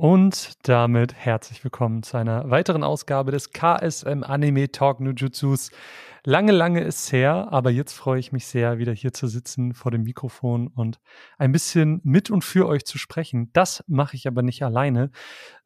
[0.00, 5.72] Und damit herzlich willkommen zu einer weiteren Ausgabe des KSM Anime Talk Nujutsus.
[6.22, 9.90] Lange, lange ist her, aber jetzt freue ich mich sehr, wieder hier zu sitzen vor
[9.90, 11.00] dem Mikrofon und
[11.36, 13.50] ein bisschen mit und für euch zu sprechen.
[13.54, 15.10] Das mache ich aber nicht alleine,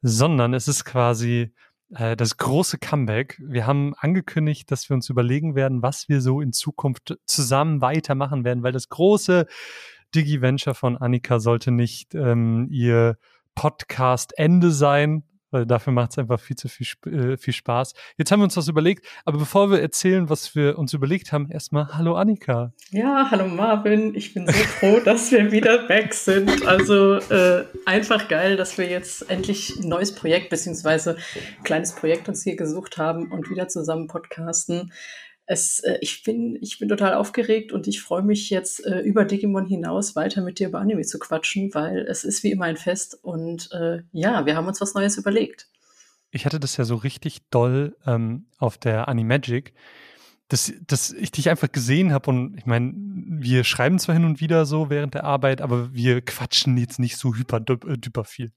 [0.01, 1.53] sondern es ist quasi
[1.93, 3.39] äh, das große Comeback.
[3.39, 8.43] Wir haben angekündigt, dass wir uns überlegen werden, was wir so in Zukunft zusammen weitermachen
[8.43, 9.45] werden, weil das große
[10.15, 13.19] Digi-Venture von Annika sollte nicht ähm, ihr
[13.55, 17.93] Podcast-Ende sein, weil dafür macht es einfach viel zu viel, äh, viel Spaß.
[18.17, 21.49] Jetzt haben wir uns was überlegt, aber bevor wir erzählen, was wir uns überlegt haben,
[21.49, 22.73] erstmal Hallo Annika.
[22.89, 24.15] Ja, hallo Marvin.
[24.15, 26.65] Ich bin so froh, dass wir wieder back sind.
[26.65, 31.17] Also äh, einfach geil, dass wir jetzt endlich ein neues Projekt beziehungsweise
[31.57, 34.91] ein kleines Projekt uns hier gesucht haben und wieder zusammen podcasten
[35.45, 39.25] es, äh, ich, bin, ich bin total aufgeregt und ich freue mich jetzt äh, über
[39.25, 42.77] Digimon hinaus weiter mit dir über Anime zu quatschen, weil es ist wie immer ein
[42.77, 45.67] Fest und äh, ja, wir haben uns was Neues überlegt.
[46.31, 49.73] Ich hatte das ja so richtig doll ähm, auf der Animagic,
[50.49, 54.41] dass, dass ich dich einfach gesehen habe und ich meine, wir schreiben zwar hin und
[54.41, 58.51] wieder so während der Arbeit, aber wir quatschen jetzt nicht so hyper äh, düper viel.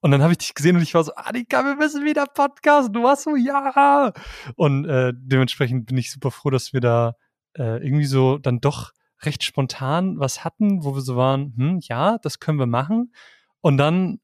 [0.00, 2.94] Und dann habe ich dich gesehen und ich war so, Annika, wir müssen wieder Podcast.
[2.94, 4.12] Du warst so, ja.
[4.56, 7.14] Und äh, dementsprechend bin ich super froh, dass wir da
[7.56, 12.18] äh, irgendwie so dann doch recht spontan was hatten, wo wir so waren, hm, ja,
[12.18, 13.12] das können wir machen.
[13.60, 14.20] Und dann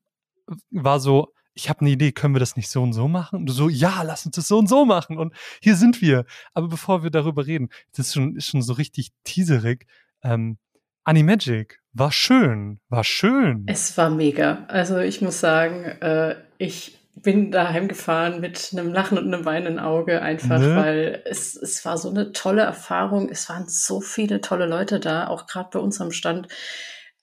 [0.71, 3.41] war so, ich habe eine Idee, können wir das nicht so und so machen?
[3.41, 5.17] Und du so, ja, lass uns das so und so machen.
[5.17, 6.27] Und hier sind wir.
[6.53, 9.87] Aber bevor wir darüber reden, das ist schon, ist schon so richtig teaserig.
[10.23, 10.59] Ähm,
[11.05, 13.65] Animagic war schön, war schön.
[13.69, 14.67] Es war mega.
[14.69, 19.79] Also ich muss sagen, äh, ich bin daheim gefahren mit einem Lachen und einem weinenden
[19.79, 20.77] Auge, einfach ne?
[20.77, 23.31] weil es, es war so eine tolle Erfahrung.
[23.31, 26.49] Es waren so viele tolle Leute da, auch gerade bei uns am Stand.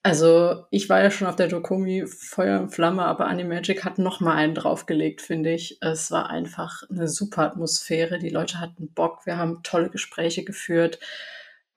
[0.06, 4.20] Also ich war ja schon auf der Dokomi Feuer und Flamme, aber Animagic hat noch
[4.20, 5.78] mal einen draufgelegt, finde ich.
[5.80, 8.20] Es war einfach eine super Atmosphäre.
[8.20, 9.26] Die Leute hatten Bock.
[9.26, 11.00] Wir haben tolle Gespräche geführt.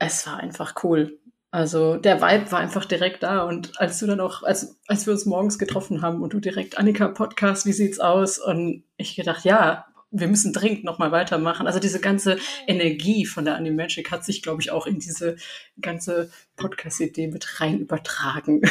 [0.00, 1.20] Es war einfach cool.
[1.52, 3.44] Also der Vibe war einfach direkt da.
[3.44, 6.78] Und als du dann auch, als, als wir uns morgens getroffen haben und du direkt
[6.78, 8.40] Annika Podcast, wie sieht's aus?
[8.40, 11.66] Und ich gedacht, ja, wir müssen dringend nochmal weitermachen.
[11.66, 15.36] Also diese ganze Energie von der Animagic hat sich, glaube ich, auch in diese
[15.80, 18.62] ganze Podcast-Idee mit rein übertragen.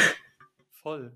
[0.82, 1.12] Voll.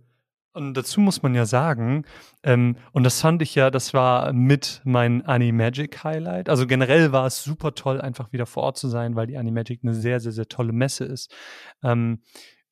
[0.53, 2.05] Und dazu muss man ja sagen,
[2.43, 6.49] ähm, und das fand ich ja, das war mit mein Animagic Highlight.
[6.49, 9.81] Also generell war es super toll, einfach wieder vor Ort zu sein, weil die Animagic
[9.85, 11.33] eine sehr, sehr, sehr tolle Messe ist.
[11.85, 12.23] Ähm,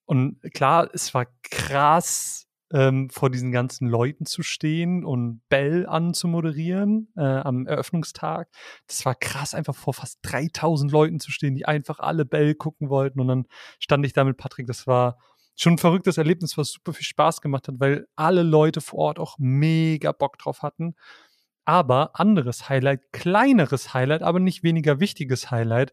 [0.07, 7.12] und klar, es war krass ähm, vor diesen ganzen Leuten zu stehen und Bell anzumoderieren
[7.17, 8.49] äh, am Eröffnungstag.
[8.87, 12.91] Das war krass, einfach vor fast 3000 Leuten zu stehen, die einfach alle Bell gucken
[12.91, 13.21] wollten.
[13.21, 13.47] Und dann
[13.79, 14.67] stand ich da mit Patrick.
[14.67, 15.19] Das war
[15.56, 19.19] schon ein verrücktes Erlebnis, was super viel Spaß gemacht hat, weil alle Leute vor Ort
[19.19, 20.95] auch mega Bock drauf hatten.
[21.65, 25.93] Aber anderes Highlight, kleineres Highlight, aber nicht weniger wichtiges Highlight,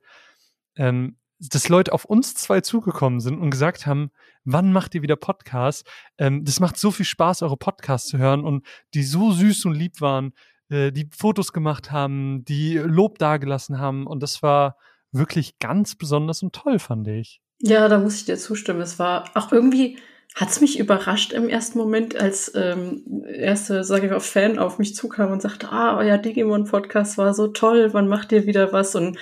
[0.77, 4.11] ähm, dass Leute auf uns zwei zugekommen sind und gesagt haben,
[4.43, 5.83] wann macht ihr wieder Podcasts?
[6.17, 9.73] Ähm, das macht so viel Spaß, eure Podcasts zu hören und die so süß und
[9.73, 10.33] lieb waren,
[10.69, 14.77] äh, die Fotos gemacht haben, die Lob dagelassen haben und das war
[15.11, 17.41] wirklich ganz besonders und toll, fand ich.
[17.61, 18.81] Ja, da muss ich dir zustimmen.
[18.81, 19.97] Es war auch irgendwie,
[20.35, 24.79] hat es mich überrascht im ersten Moment, als ähm, erste, sage ich mal, Fan auf
[24.79, 28.95] mich zukam und sagte, ah, euer Digimon-Podcast war so toll, wann macht ihr wieder was?
[28.95, 29.17] Und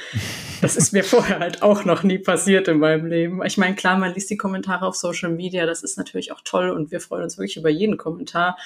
[0.62, 3.46] das ist mir vorher halt auch noch nie passiert in meinem Leben.
[3.46, 6.72] Ich meine, klar, man liest die Kommentare auf Social Media, das ist natürlich auch toll
[6.72, 8.57] und wir freuen uns wirklich über jeden Kommentar.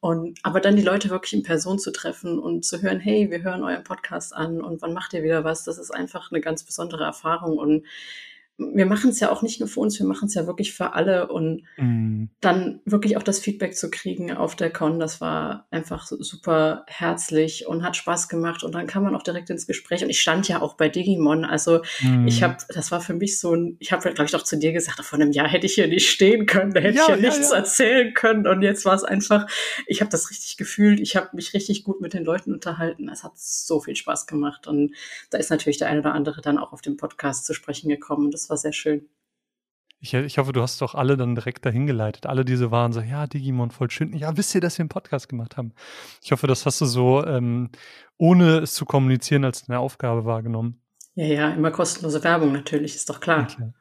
[0.00, 3.44] Und aber dann die Leute wirklich in Person zu treffen und zu hören, hey, wir
[3.44, 6.64] hören euren Podcast an und wann macht ihr wieder was, das ist einfach eine ganz
[6.64, 7.58] besondere Erfahrung.
[7.58, 7.86] Und
[8.58, 10.92] wir machen es ja auch nicht nur für uns, wir machen es ja wirklich für
[10.92, 12.24] alle und mm.
[12.40, 17.66] dann wirklich auch das Feedback zu kriegen auf der Con, das war einfach super herzlich
[17.66, 20.48] und hat Spaß gemacht und dann kam man auch direkt ins Gespräch und ich stand
[20.48, 22.26] ja auch bei Digimon, also mm.
[22.26, 24.72] ich habe, das war für mich so ein, ich habe glaube ich auch zu dir
[24.72, 27.16] gesagt, vor einem Jahr hätte ich hier nicht stehen können, da hätte ja, ich hier
[27.16, 27.56] ja, nichts ja.
[27.56, 29.46] erzählen können und jetzt war es einfach,
[29.86, 33.24] ich habe das richtig gefühlt, ich habe mich richtig gut mit den Leuten unterhalten, es
[33.24, 34.94] hat so viel Spaß gemacht und
[35.30, 38.30] da ist natürlich der eine oder andere dann auch auf dem Podcast zu sprechen gekommen
[38.30, 39.08] das war war sehr schön.
[40.04, 42.26] Ich, ich, hoffe, du hast doch alle dann direkt dahin geleitet.
[42.26, 44.12] Alle diese waren so, ja, Digimon, voll schön.
[44.14, 45.74] Ja, wisst ihr, dass wir einen Podcast gemacht haben?
[46.24, 47.70] Ich hoffe, das hast du so, ähm,
[48.18, 50.82] ohne es zu kommunizieren, als eine Aufgabe wahrgenommen.
[51.14, 53.46] Ja, ja, immer kostenlose Werbung natürlich, ist doch klar.
[53.46, 53.74] Klar.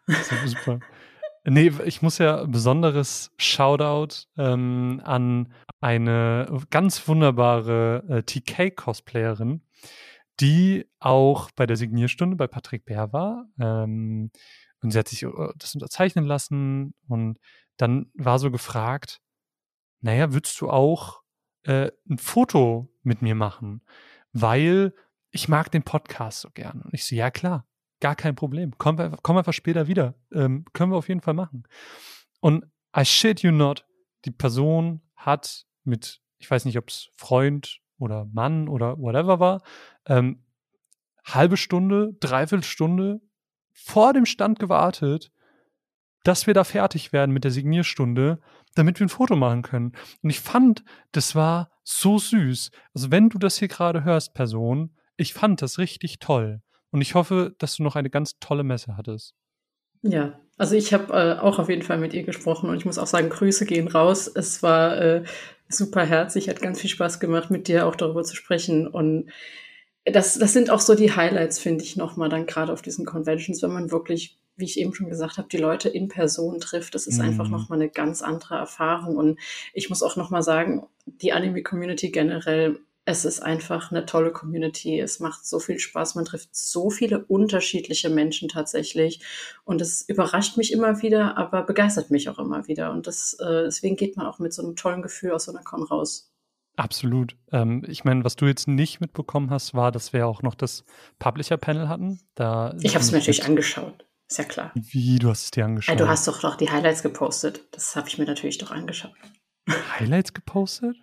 [0.45, 0.79] Super.
[1.43, 9.61] nee, ich muss ja besonderes Shoutout ähm, an eine ganz wunderbare äh, TK-Cosplayerin,
[10.41, 13.45] die auch bei der Signierstunde bei Patrick Bär war.
[13.59, 14.31] Ähm,
[14.81, 17.39] und sie hat sich äh, das unterzeichnen lassen und
[17.77, 19.21] dann war so gefragt,
[20.01, 21.21] naja, würdest du auch
[21.63, 23.81] äh, ein Foto mit mir machen,
[24.33, 24.93] weil
[25.29, 26.81] ich mag den Podcast so gern.
[26.81, 27.67] Und ich so, ja klar,
[27.99, 28.73] gar kein Problem.
[28.77, 30.15] Komm, komm einfach später wieder.
[30.31, 31.63] Ähm, können wir auf jeden Fall machen.
[32.39, 32.65] Und
[32.97, 33.85] I shit you not,
[34.25, 39.61] die Person hat mit, ich weiß nicht, ob es Freund oder Mann oder whatever war,
[40.05, 40.43] ähm,
[41.23, 43.21] halbe Stunde, dreiviertel Stunde
[43.71, 45.31] vor dem Stand gewartet,
[46.23, 48.39] dass wir da fertig werden mit der Signierstunde,
[48.75, 49.93] damit wir ein Foto machen können.
[50.21, 52.71] Und ich fand, das war so süß.
[52.93, 56.61] Also wenn du das hier gerade hörst, Person, ich fand das richtig toll.
[56.91, 59.33] Und ich hoffe, dass du noch eine ganz tolle Messe hattest.
[60.01, 62.99] Ja, also ich habe äh, auch auf jeden Fall mit ihr gesprochen und ich muss
[62.99, 64.29] auch sagen, Grüße gehen raus.
[64.31, 65.23] Es war äh,
[65.67, 68.85] super herzlich, hat ganz viel Spaß gemacht, mit dir auch darüber zu sprechen.
[68.85, 69.31] Und
[70.05, 73.63] das, das sind auch so die Highlights, finde ich, nochmal dann gerade auf diesen Conventions,
[73.63, 76.93] wenn man wirklich, wie ich eben schon gesagt habe, die Leute in Person trifft.
[76.93, 77.29] Das ist mhm.
[77.29, 79.17] einfach nochmal eine ganz andere Erfahrung.
[79.17, 79.39] Und
[79.73, 84.99] ich muss auch nochmal sagen, die Anime-Community generell es ist einfach eine tolle Community.
[84.99, 86.15] Es macht so viel Spaß.
[86.15, 89.21] Man trifft so viele unterschiedliche Menschen tatsächlich.
[89.63, 92.91] Und es überrascht mich immer wieder, aber begeistert mich auch immer wieder.
[92.91, 95.63] Und das, äh, deswegen geht man auch mit so einem tollen Gefühl aus so einer
[95.63, 96.31] Con raus.
[96.75, 97.35] Absolut.
[97.51, 100.83] Ähm, ich meine, was du jetzt nicht mitbekommen hast, war, dass wir auch noch das
[101.19, 102.21] Publisher-Panel hatten.
[102.35, 104.05] Da ich habe es mir natürlich angeschaut.
[104.29, 104.71] Ist ja klar.
[104.75, 105.99] Wie, du hast es dir angeschaut?
[105.99, 107.67] Ja, du hast doch doch die Highlights gepostet.
[107.71, 109.11] Das habe ich mir natürlich doch angeschaut.
[109.99, 110.95] Highlights gepostet?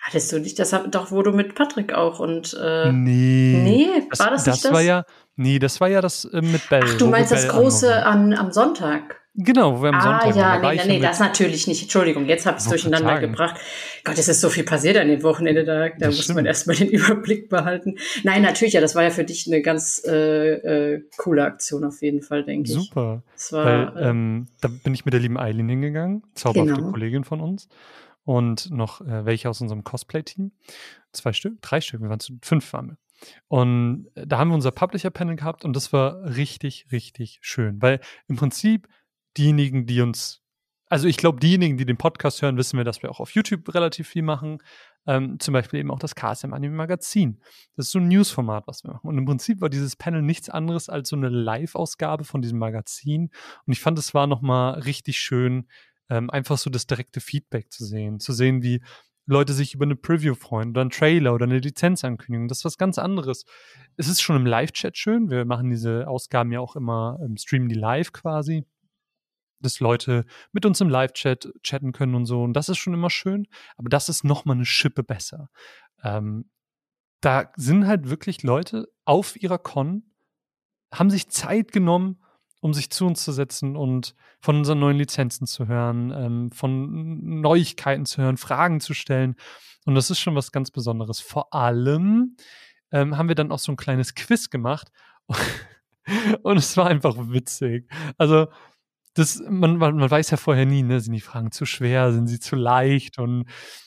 [0.00, 3.60] Hattest du nicht, das doch, wo du mit Patrick auch und äh, Nee.
[3.62, 3.88] Nee,
[4.18, 4.72] war das, das nicht das?
[4.72, 5.04] War ja,
[5.36, 6.82] nee, das war ja das äh, mit Bell.
[6.84, 9.20] Ach, du meinst das große an, am Sonntag?
[9.34, 11.82] Genau, wo wir am ah, Sonntag ja, nee, nee, nee, das natürlich nicht.
[11.82, 13.30] Entschuldigung, jetzt habe ich es durcheinander Tagen.
[13.30, 13.60] gebracht.
[14.04, 16.36] Gott, es ist so viel passiert an dem Wochenende, da, da muss stimmt.
[16.36, 17.96] man erstmal den Überblick behalten.
[18.24, 22.02] Nein, natürlich, ja, das war ja für dich eine ganz äh, äh, coole Aktion auf
[22.02, 22.74] jeden Fall, denke ich.
[22.74, 23.22] Super.
[23.50, 26.90] War, Weil, äh, ähm, da bin ich mit der lieben Eileen hingegangen, zauberhafte genau.
[26.90, 27.68] Kollegin von uns
[28.30, 30.52] und noch äh, welche aus unserem Cosplay-Team.
[31.10, 32.96] Zwei Stück, drei Stück, wir waren zu fünf waren wir.
[33.48, 37.98] Und äh, da haben wir unser Publisher-Panel gehabt und das war richtig, richtig schön, weil
[38.28, 38.86] im Prinzip
[39.36, 40.44] diejenigen, die uns,
[40.86, 43.74] also ich glaube, diejenigen, die den Podcast hören, wissen wir, dass wir auch auf YouTube
[43.74, 44.58] relativ viel machen.
[45.06, 47.40] Ähm, zum Beispiel eben auch das KSM Anime Magazin.
[47.74, 49.08] Das ist so ein News-Format, was wir machen.
[49.08, 53.30] Und im Prinzip war dieses Panel nichts anderes als so eine Live-Ausgabe von diesem Magazin.
[53.66, 55.66] Und ich fand, es war nochmal richtig schön,
[56.10, 58.82] ähm, einfach so das direkte Feedback zu sehen, zu sehen, wie
[59.26, 62.48] Leute sich über eine Preview freuen oder einen Trailer oder eine Lizenzankündigung.
[62.48, 63.44] Das ist was ganz anderes.
[63.96, 65.30] Es ist schon im Live-Chat schön.
[65.30, 68.66] Wir machen diese Ausgaben ja auch immer, ähm, streamen die live quasi,
[69.60, 72.42] dass Leute mit uns im Live-Chat chatten können und so.
[72.42, 73.46] Und das ist schon immer schön.
[73.76, 75.48] Aber das ist noch mal eine Schippe besser.
[76.02, 76.50] Ähm,
[77.20, 80.10] da sind halt wirklich Leute auf ihrer Con,
[80.92, 82.20] haben sich Zeit genommen
[82.60, 87.40] um sich zu uns zu setzen und von unseren neuen Lizenzen zu hören, ähm, von
[87.40, 89.36] Neuigkeiten zu hören, Fragen zu stellen.
[89.86, 91.20] Und das ist schon was ganz Besonderes.
[91.20, 92.36] Vor allem
[92.92, 94.88] ähm, haben wir dann auch so ein kleines Quiz gemacht.
[96.42, 97.90] und es war einfach witzig.
[98.18, 98.48] Also,
[99.14, 101.00] das, man, man, man weiß ja vorher nie, ne?
[101.00, 103.18] sind die Fragen zu schwer, sind sie zu leicht?
[103.18, 103.46] Und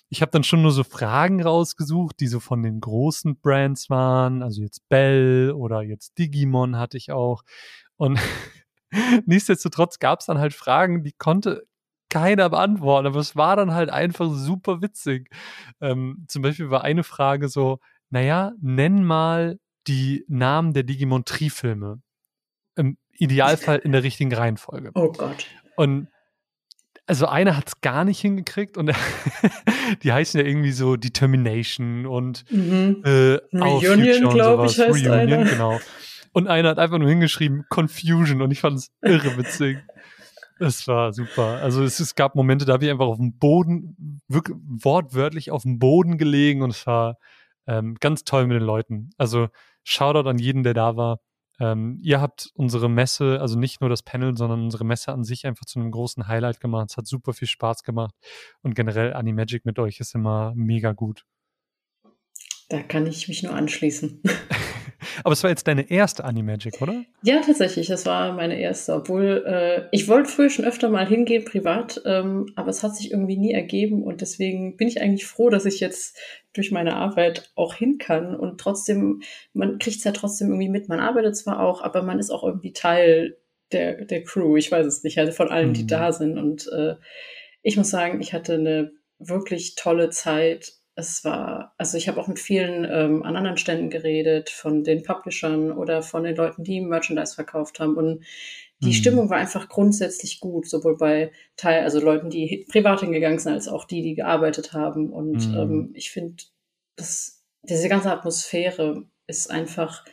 [0.09, 4.43] ich habe dann schon nur so Fragen rausgesucht, die so von den großen Brands waren,
[4.43, 7.43] also jetzt Bell oder jetzt Digimon hatte ich auch.
[7.95, 8.19] Und
[9.25, 11.65] Nichtsdestotrotz gab es dann halt Fragen, die konnte
[12.09, 15.29] keiner beantworten, aber es war dann halt einfach super witzig.
[15.81, 17.79] Ähm, zum Beispiel war eine Frage so,
[18.09, 22.01] naja, nenn mal die Namen der Digimon Tri-Filme.
[22.75, 24.91] Im Idealfall in der richtigen Reihenfolge.
[24.95, 25.47] Oh Gott.
[25.75, 26.07] Und
[27.05, 28.91] also einer hat es gar nicht hingekriegt und
[30.03, 33.01] die heißen ja irgendwie so Determination und mhm.
[33.03, 35.43] äh, Reunion, glaube ich, heißt Reunion, einer.
[35.45, 35.79] genau.
[36.33, 39.77] Und einer hat einfach nur hingeschrieben Confusion und ich fand es irre witzig.
[40.59, 41.59] Es war super.
[41.61, 45.63] Also es, es, gab Momente, da habe ich einfach auf dem Boden, wirklich wortwörtlich auf
[45.63, 47.17] dem Boden gelegen und es war
[47.67, 49.11] ähm, ganz toll mit den Leuten.
[49.17, 49.49] Also
[49.83, 51.19] Shoutout an jeden, der da war.
[51.59, 55.45] Ähm, ihr habt unsere Messe, also nicht nur das Panel, sondern unsere Messe an sich
[55.45, 56.91] einfach zu einem großen Highlight gemacht.
[56.91, 58.15] Es hat super viel Spaß gemacht
[58.61, 61.25] und generell Animagic mit euch ist immer mega gut.
[62.69, 64.21] Da kann ich mich nur anschließen.
[65.23, 67.03] Aber es war jetzt deine erste Animagic, oder?
[67.21, 67.87] Ja, tatsächlich.
[67.87, 68.93] Das war meine erste.
[68.93, 73.11] Obwohl, äh, ich wollte früher schon öfter mal hingehen, privat, ähm, aber es hat sich
[73.11, 76.17] irgendwie nie ergeben und deswegen bin ich eigentlich froh, dass ich jetzt
[76.53, 79.21] durch meine Arbeit auch hin kann und trotzdem,
[79.53, 80.87] man kriegt es ja trotzdem irgendwie mit.
[80.87, 83.37] Man arbeitet zwar auch, aber man ist auch irgendwie Teil
[83.71, 84.55] der, der Crew.
[84.55, 85.87] Ich weiß es nicht, also von allen, die mhm.
[85.87, 86.37] da sind.
[86.37, 86.95] Und äh,
[87.61, 92.27] ich muss sagen, ich hatte eine wirklich tolle Zeit es war, also ich habe auch
[92.27, 96.81] mit vielen ähm, an anderen Ständen geredet, von den Publishern oder von den Leuten, die
[96.81, 97.95] Merchandise verkauft haben.
[97.95, 98.23] Und
[98.81, 98.93] die mhm.
[98.93, 103.67] Stimmung war einfach grundsätzlich gut, sowohl bei Teil, also Leuten, die privat hingegangen sind, als
[103.67, 105.11] auch die, die gearbeitet haben.
[105.11, 105.57] Und mhm.
[105.57, 106.43] ähm, ich finde,
[106.95, 110.05] dass diese ganze Atmosphäre ist einfach,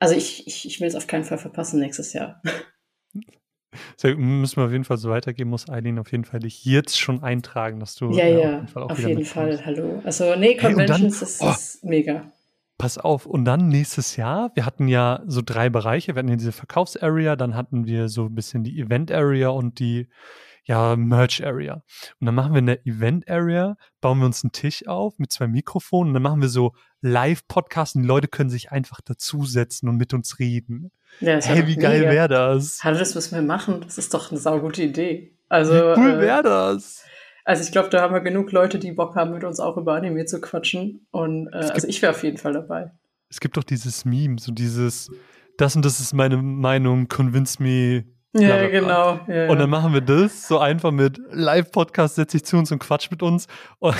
[0.00, 2.42] also ich, ich, ich will es auf keinen Fall verpassen nächstes Jahr.
[3.96, 6.98] Sehr, müssen wir auf jeden Fall so weitergehen, muss Eileen auf jeden Fall dich jetzt
[6.98, 8.10] schon eintragen, dass du.
[8.12, 10.00] Ja, ja, auf jeden Fall, auf jeden Fall hallo.
[10.04, 12.32] Also, nee, Conventions hey, dann, ist, oh, mega.
[12.76, 16.14] Pass auf, und dann nächstes Jahr, wir hatten ja so drei Bereiche.
[16.14, 20.08] Wir hatten ja diese Verkaufsarea, dann hatten wir so ein bisschen die Event-Area und die
[20.64, 21.82] ja, Merch-Area.
[22.20, 25.46] Und dann machen wir in der Event-Area, bauen wir uns einen Tisch auf mit zwei
[25.46, 29.96] Mikrofonen und dann machen wir so Live-Podcasts und die Leute können sich einfach dazusetzen und
[29.96, 30.90] mit uns reden.
[31.20, 32.82] Ja, hey, wie geil wäre das?
[32.82, 33.82] Hallo, das müssen wir machen.
[33.82, 35.36] Das ist doch eine saugute Idee.
[35.48, 37.04] Also, wie cool wäre äh, das?
[37.44, 39.94] Also ich glaube, da haben wir genug Leute, die Bock haben, mit uns auch über
[39.94, 41.06] Anime zu quatschen.
[41.10, 42.90] Und äh, also ich wäre auf jeden Fall dabei.
[43.28, 45.10] Es gibt doch dieses Meme, so dieses,
[45.58, 48.04] das und das ist meine Meinung, convince me.
[48.34, 49.20] Ja, genau.
[49.28, 52.80] Ja, und dann machen wir das so einfach mit Live-Podcast, setze ich zu uns und
[52.80, 53.46] quatsch mit uns.
[53.78, 53.94] Und,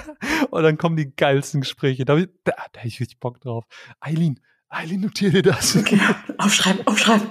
[0.50, 2.04] und dann kommen die geilsten Gespräche.
[2.04, 3.64] Da, da, da hätte ich richtig Bock drauf.
[4.00, 4.40] Eileen,
[4.74, 5.76] Eileen, notiere dir das.
[5.84, 6.00] Okay.
[6.38, 7.28] Aufschreiben, aufschreiben.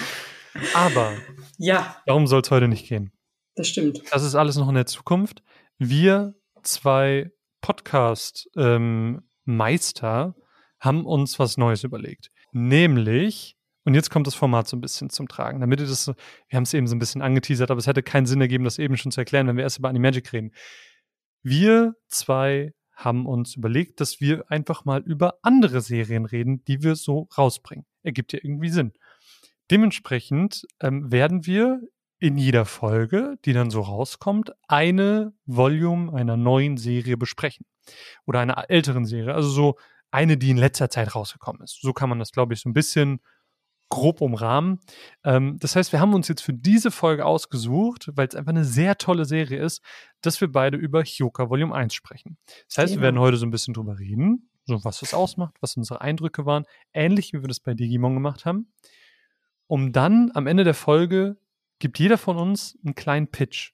[0.74, 1.14] Aber
[1.58, 1.96] ja.
[2.06, 3.12] darum soll es heute nicht gehen.
[3.56, 4.02] Das stimmt.
[4.12, 5.42] Das ist alles noch in der Zukunft.
[5.78, 10.34] Wir zwei Podcast-Meister ähm,
[10.78, 12.30] haben uns was Neues überlegt.
[12.52, 16.56] Nämlich, und jetzt kommt das Format so ein bisschen zum Tragen, damit ihr das, wir
[16.56, 18.96] haben es eben so ein bisschen angeteasert, aber es hätte keinen Sinn ergeben, das eben
[18.96, 20.52] schon zu erklären, wenn wir erst über Animagic reden.
[21.42, 26.94] Wir zwei haben uns überlegt, dass wir einfach mal über andere Serien reden, die wir
[26.94, 27.84] so rausbringen.
[28.02, 28.92] Ergibt ja irgendwie Sinn.
[29.70, 31.80] Dementsprechend ähm, werden wir
[32.18, 37.66] in jeder Folge, die dann so rauskommt, eine Volume einer neuen Serie besprechen.
[38.26, 39.34] Oder einer älteren Serie.
[39.34, 39.76] Also so
[40.12, 41.80] eine, die in letzter Zeit rausgekommen ist.
[41.80, 43.20] So kann man das, glaube ich, so ein bisschen
[43.92, 44.80] grob umrahmen.
[45.22, 48.64] Ähm, das heißt, wir haben uns jetzt für diese Folge ausgesucht, weil es einfach eine
[48.64, 49.82] sehr tolle Serie ist,
[50.22, 52.38] dass wir beide über Hyoka Volume 1 sprechen.
[52.68, 53.00] Das heißt, genau.
[53.00, 56.46] wir werden heute so ein bisschen drüber reden, so was das ausmacht, was unsere Eindrücke
[56.46, 58.72] waren, ähnlich wie wir das bei Digimon gemacht haben,
[59.66, 61.36] um dann am Ende der Folge
[61.78, 63.72] gibt jeder von uns einen kleinen Pitch,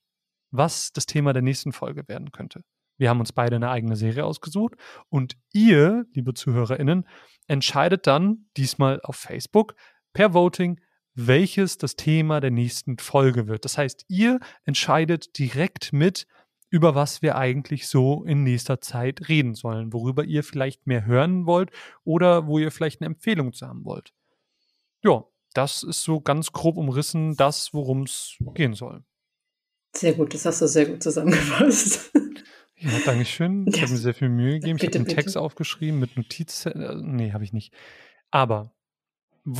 [0.50, 2.64] was das Thema der nächsten Folge werden könnte.
[2.96, 4.74] Wir haben uns beide eine eigene Serie ausgesucht
[5.10, 7.06] und ihr, liebe ZuhörerInnen,
[7.46, 9.74] entscheidet dann diesmal auf Facebook
[10.12, 10.80] per Voting,
[11.14, 13.64] welches das Thema der nächsten Folge wird.
[13.64, 16.26] Das heißt, ihr entscheidet direkt mit,
[16.70, 21.46] über was wir eigentlich so in nächster Zeit reden sollen, worüber ihr vielleicht mehr hören
[21.46, 21.70] wollt
[22.04, 24.12] oder wo ihr vielleicht eine Empfehlung zu haben wollt.
[25.02, 25.24] Ja,
[25.54, 29.02] das ist so ganz grob umrissen das, worum es gehen soll.
[29.96, 32.12] Sehr gut, das hast du sehr gut zusammengefasst.
[32.80, 33.66] Ja, danke schön.
[33.66, 33.82] Ich ja.
[33.82, 34.78] habe mir sehr viel Mühe gegeben.
[34.78, 36.80] Bitte, ich habe einen Text aufgeschrieben mit Notizen.
[36.80, 37.74] Äh, nee, habe ich nicht.
[38.30, 38.72] Aber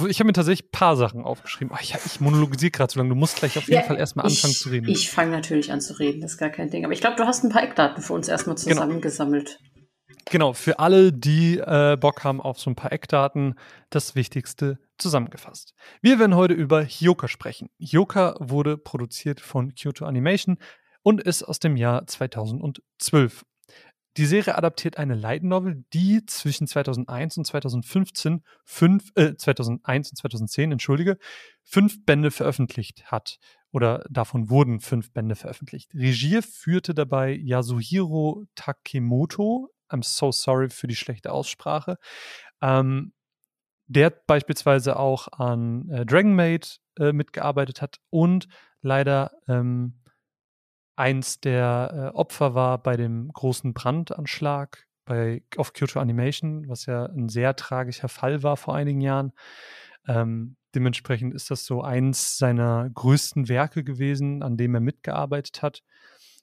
[0.08, 1.72] ich habe mir tatsächlich ein paar Sachen aufgeschrieben.
[1.74, 3.10] Oh, ich, ich monologisiere gerade so lange.
[3.10, 4.88] Du musst gleich auf jeden ja, Fall erstmal anfangen ich, zu reden.
[4.88, 6.84] Ich fange natürlich an zu reden, das ist gar kein Ding.
[6.84, 8.74] Aber ich glaube, du hast ein paar Eckdaten für uns erstmal genau.
[8.74, 9.58] zusammengesammelt.
[9.58, 9.78] Genau.
[10.30, 13.54] Genau, für alle, die äh, Bock haben auf so ein paar Eckdaten,
[13.88, 15.74] das Wichtigste zusammengefasst.
[16.02, 17.70] Wir werden heute über Hyoka sprechen.
[17.78, 20.58] Hyoka wurde produziert von Kyoto Animation
[21.02, 23.44] und ist aus dem Jahr 2012.
[24.18, 30.16] Die Serie adaptiert eine Light Novel, die zwischen 2001 und 2015 fünf, äh, 2001 und
[30.16, 31.18] 2010, entschuldige,
[31.62, 33.38] fünf Bände veröffentlicht hat.
[33.70, 35.94] Oder davon wurden fünf Bände veröffentlicht.
[35.94, 41.96] Regie führte dabei Yasuhiro Takemoto, I'm so sorry für die schlechte Aussprache.
[42.60, 43.12] Ähm,
[43.86, 48.48] der beispielsweise auch an äh, Dragon Maid äh, mitgearbeitet hat und
[48.82, 50.00] leider ähm,
[50.98, 57.06] eins der äh, Opfer war bei dem großen Brandanschlag bei, auf Kyoto Animation, was ja
[57.06, 59.32] ein sehr tragischer Fall war vor einigen Jahren.
[60.06, 65.82] Ähm, dementsprechend ist das so eins seiner größten Werke gewesen, an dem er mitgearbeitet hat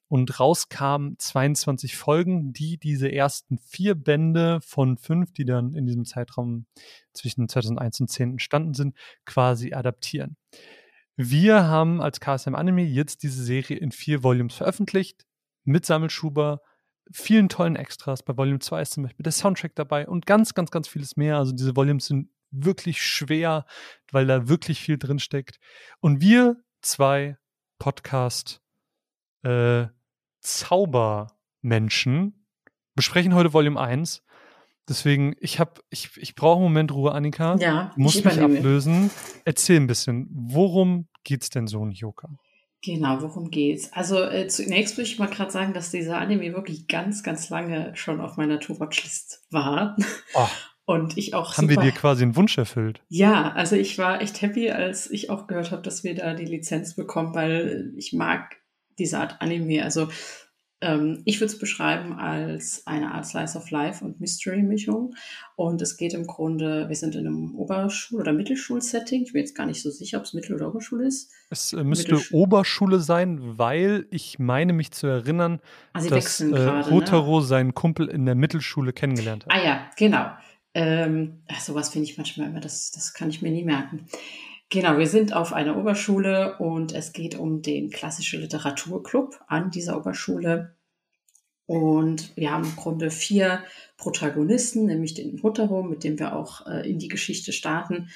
[0.07, 6.05] und rauskamen 22 Folgen, die diese ersten vier Bände von fünf, die dann in diesem
[6.05, 6.65] Zeitraum
[7.13, 8.95] zwischen 2001 und 10 entstanden sind,
[9.25, 10.38] quasi adaptieren.
[11.17, 15.25] Wir haben als KSM Anime jetzt diese Serie in vier Volumes veröffentlicht,
[15.63, 16.62] mit Sammelschuber,
[17.12, 18.24] vielen tollen Extras.
[18.24, 21.38] Bei Volume 2 ist zum Beispiel der Soundtrack dabei und ganz, ganz, ganz vieles mehr.
[21.38, 23.65] Also diese Volumes sind wirklich schwer,
[24.12, 25.60] weil da wirklich viel drin steckt.
[26.00, 27.38] Und wir zwei
[27.79, 28.62] Podcast
[29.43, 29.88] äh,
[30.41, 32.45] Zaubermenschen
[32.95, 34.24] besprechen heute Volume 1.
[34.88, 37.55] Deswegen, ich habe, ich, ich brauche einen Moment Ruhe, Annika.
[37.55, 39.10] Ja, ich muss mich ablösen.
[39.46, 42.30] Erzähl ein bisschen, worum geht's denn so in Yoka?
[42.84, 43.92] Genau, worum geht's?
[43.94, 47.96] Also äh, zunächst würde ich mal gerade sagen, dass dieser Anime wirklich ganz, ganz lange
[47.96, 49.96] schon auf meiner To-Watch-List war.
[50.34, 50.48] Oh.
[50.88, 51.58] Und ich auch.
[51.58, 53.02] Haben wir dir quasi einen Wunsch erfüllt?
[53.10, 56.46] Ja, also ich war echt happy, als ich auch gehört habe, dass wir da die
[56.46, 58.58] Lizenz bekommen, weil ich mag
[59.00, 59.84] diese Art Anime.
[59.84, 60.10] Also
[60.82, 65.15] ähm, ich würde es beschreiben als eine Art Slice of Life und Mystery-Mischung.
[65.55, 69.24] Und es geht im Grunde, wir sind in einem Oberschul- oder Mittelschulsetting.
[69.24, 71.32] Ich bin jetzt gar nicht so sicher, ob es Mittel- oder Oberschule ist.
[71.50, 75.60] Es äh, müsste Oberschule sein, weil ich meine mich zu erinnern,
[75.94, 77.46] ah, dass äh, grade, Rotaro ne?
[77.46, 79.53] seinen Kumpel in der Mittelschule kennengelernt hat.
[79.53, 80.29] Ah ja, genau.
[80.74, 84.08] Ähm, sowas finde ich manchmal immer, das, das kann ich mir nie merken.
[84.69, 89.95] Genau, wir sind auf einer Oberschule und es geht um den klassischen Literaturclub an dieser
[89.95, 90.75] Oberschule.
[91.67, 93.63] Und wir haben im Grunde vier
[93.98, 98.10] Protagonisten, nämlich den Hutaro, mit dem wir auch äh, in die Geschichte starten,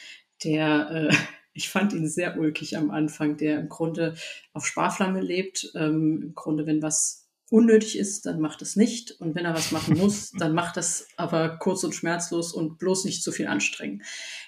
[0.44, 1.16] der, äh,
[1.54, 4.16] ich fand ihn sehr ulkig am Anfang, der im Grunde
[4.54, 5.72] auf Sparflamme lebt.
[5.76, 9.12] Ähm, Im Grunde, wenn was unnötig ist, dann macht es nicht.
[9.20, 13.06] Und wenn er was machen muss, dann macht es aber kurz und schmerzlos und bloß
[13.06, 14.04] nicht zu viel anstrengen.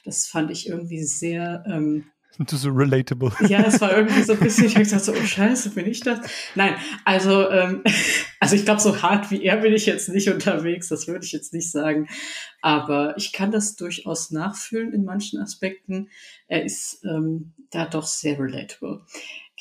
[0.05, 1.63] Das fand ich irgendwie sehr.
[1.67, 2.05] Ähm,
[2.37, 3.31] das ist so relatable.
[3.47, 6.19] Ja, das war irgendwie so ein bisschen, ich dachte so, oh Scheiße, bin ich das?
[6.55, 7.83] Nein, also, ähm,
[8.39, 11.31] also ich glaube, so hart wie er bin ich jetzt nicht unterwegs, das würde ich
[11.31, 12.07] jetzt nicht sagen.
[12.61, 16.09] Aber ich kann das durchaus nachfühlen in manchen Aspekten.
[16.47, 19.01] Er ist ähm, da doch sehr relatable.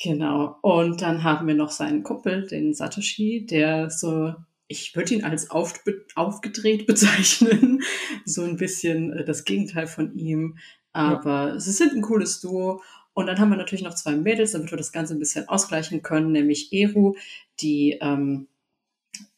[0.03, 0.57] Genau.
[0.61, 4.33] Und dann haben wir noch seinen Kumpel, den Satoshi, der so,
[4.67, 5.79] ich würde ihn als auf,
[6.15, 7.81] aufgedreht bezeichnen.
[8.25, 10.57] so ein bisschen äh, das Gegenteil von ihm.
[10.93, 11.59] Aber ja.
[11.59, 12.81] sie sind ein cooles Duo.
[13.13, 16.01] Und dann haben wir natürlich noch zwei Mädels, damit wir das Ganze ein bisschen ausgleichen
[16.01, 17.15] können, nämlich Eru,
[17.59, 18.47] die ähm,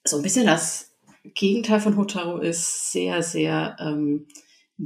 [0.06, 0.92] so ein bisschen das
[1.24, 4.28] Gegenteil von Hotaru ist, sehr, sehr ähm,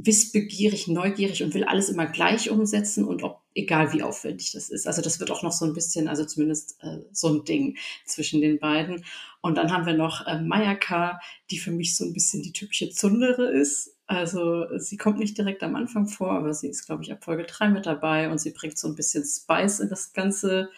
[0.04, 4.86] wissbegierig, neugierig und will alles immer gleich umsetzen und ob, egal wie aufwendig das ist.
[4.86, 8.40] Also das wird auch noch so ein bisschen, also zumindest äh, so ein Ding zwischen
[8.40, 9.04] den beiden.
[9.40, 12.90] Und dann haben wir noch äh, Mayaka, die für mich so ein bisschen die typische
[12.90, 13.96] Zundere ist.
[14.06, 17.44] Also sie kommt nicht direkt am Anfang vor, aber sie ist, glaube ich, ab Folge
[17.44, 20.70] drei mit dabei und sie bringt so ein bisschen Spice in das ganze,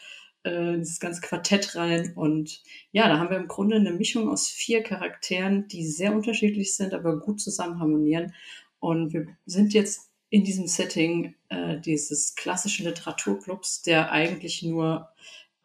[0.45, 2.13] äh, in das ganze Quartett rein.
[2.17, 2.63] Und
[2.93, 6.95] ja, da haben wir im Grunde eine Mischung aus vier Charakteren, die sehr unterschiedlich sind,
[6.95, 8.33] aber gut zusammen harmonieren.
[8.81, 15.09] Und wir sind jetzt in diesem Setting äh, dieses klassischen Literaturclubs, der eigentlich nur,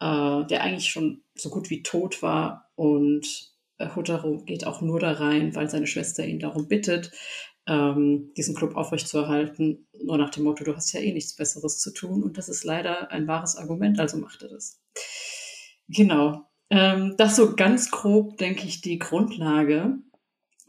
[0.00, 5.00] äh, der eigentlich schon so gut wie tot war und äh, Hotaro geht auch nur
[5.00, 7.12] da rein, weil seine Schwester ihn darum bittet,
[7.66, 11.92] ähm, diesen Club aufrechtzuerhalten, nur nach dem Motto, du hast ja eh nichts Besseres zu
[11.92, 14.80] tun und das ist leider ein wahres Argument, also macht er das.
[15.88, 16.48] Genau.
[16.70, 19.98] Ähm, das so ganz grob, denke ich, die Grundlage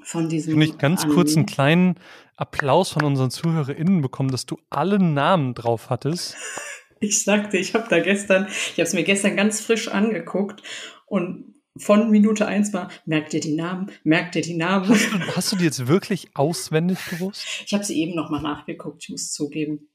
[0.04, 0.54] von diesem.
[0.54, 1.16] Kann ich ganz Anime.
[1.16, 1.96] kurz einen kleinen
[2.36, 6.36] Applaus von unseren ZuhörerInnen bekommen, dass du alle Namen drauf hattest?
[7.00, 10.64] ich sagte, ich habe da gestern, ich habe es mir gestern ganz frisch angeguckt
[11.06, 14.90] und von Minute eins war, merkt ihr die Namen, merkt ihr die Namen.
[14.90, 17.46] Hast du, hast du die jetzt wirklich auswendig gewusst?
[17.66, 19.88] Ich habe sie eben nochmal nachgeguckt, ich muss zugeben.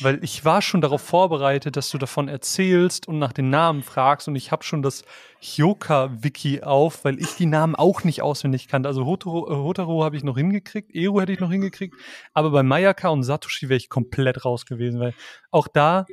[0.00, 4.28] Weil ich war schon darauf vorbereitet, dass du davon erzählst und nach den Namen fragst
[4.28, 5.02] und ich habe schon das
[5.40, 8.88] Hyoka-Wiki auf, weil ich die Namen auch nicht auswendig kannte.
[8.88, 11.96] Also äh, Hotaro habe ich noch hingekriegt, Eru hätte ich noch hingekriegt,
[12.34, 15.14] aber bei Mayaka und Satoshi wäre ich komplett raus gewesen, weil
[15.50, 16.04] auch da,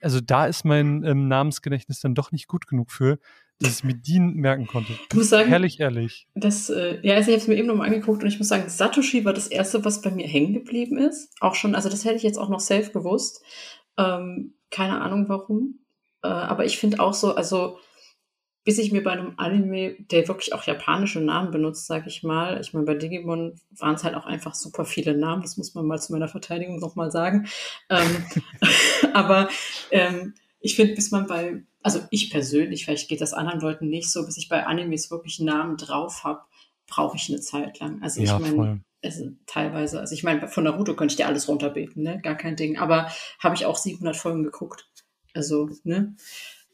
[0.00, 3.18] also da ist mein ähm, Namensgedächtnis dann doch nicht gut genug für
[3.60, 4.92] dass ich mir die merken konnte.
[5.10, 6.28] Ich muss sagen, herrlich ehrlich.
[6.34, 8.68] Das, äh, ja, also ich habe es mir eben nochmal angeguckt und ich muss sagen,
[8.68, 11.32] Satoshi war das erste, was bei mir hängen geblieben ist.
[11.40, 13.42] Auch schon, also das hätte ich jetzt auch noch safe gewusst.
[13.96, 15.80] Ähm, keine Ahnung warum.
[16.22, 17.78] Äh, aber ich finde auch so, also
[18.68, 22.60] bis ich mir bei einem Anime, der wirklich auch japanische Namen benutzt, sage ich mal.
[22.60, 25.40] Ich meine, bei Digimon waren es halt auch einfach super viele Namen.
[25.40, 27.48] Das muss man mal zu meiner Verteidigung nochmal sagen.
[27.88, 28.26] Ähm,
[29.14, 29.48] aber
[29.90, 34.10] ähm, ich finde, bis man bei also ich persönlich, vielleicht geht das anderen Leuten nicht
[34.10, 36.42] so, bis ich bei Animes wirklich Namen drauf habe,
[36.86, 38.02] brauche ich eine Zeit lang.
[38.02, 41.48] Also ich ja, meine, also teilweise, also ich meine, von Naruto könnte ich dir alles
[41.48, 42.20] runterbeten, ne?
[42.20, 42.78] Gar kein Ding.
[42.78, 44.88] Aber habe ich auch 700 Folgen geguckt.
[45.34, 46.16] Also, ne?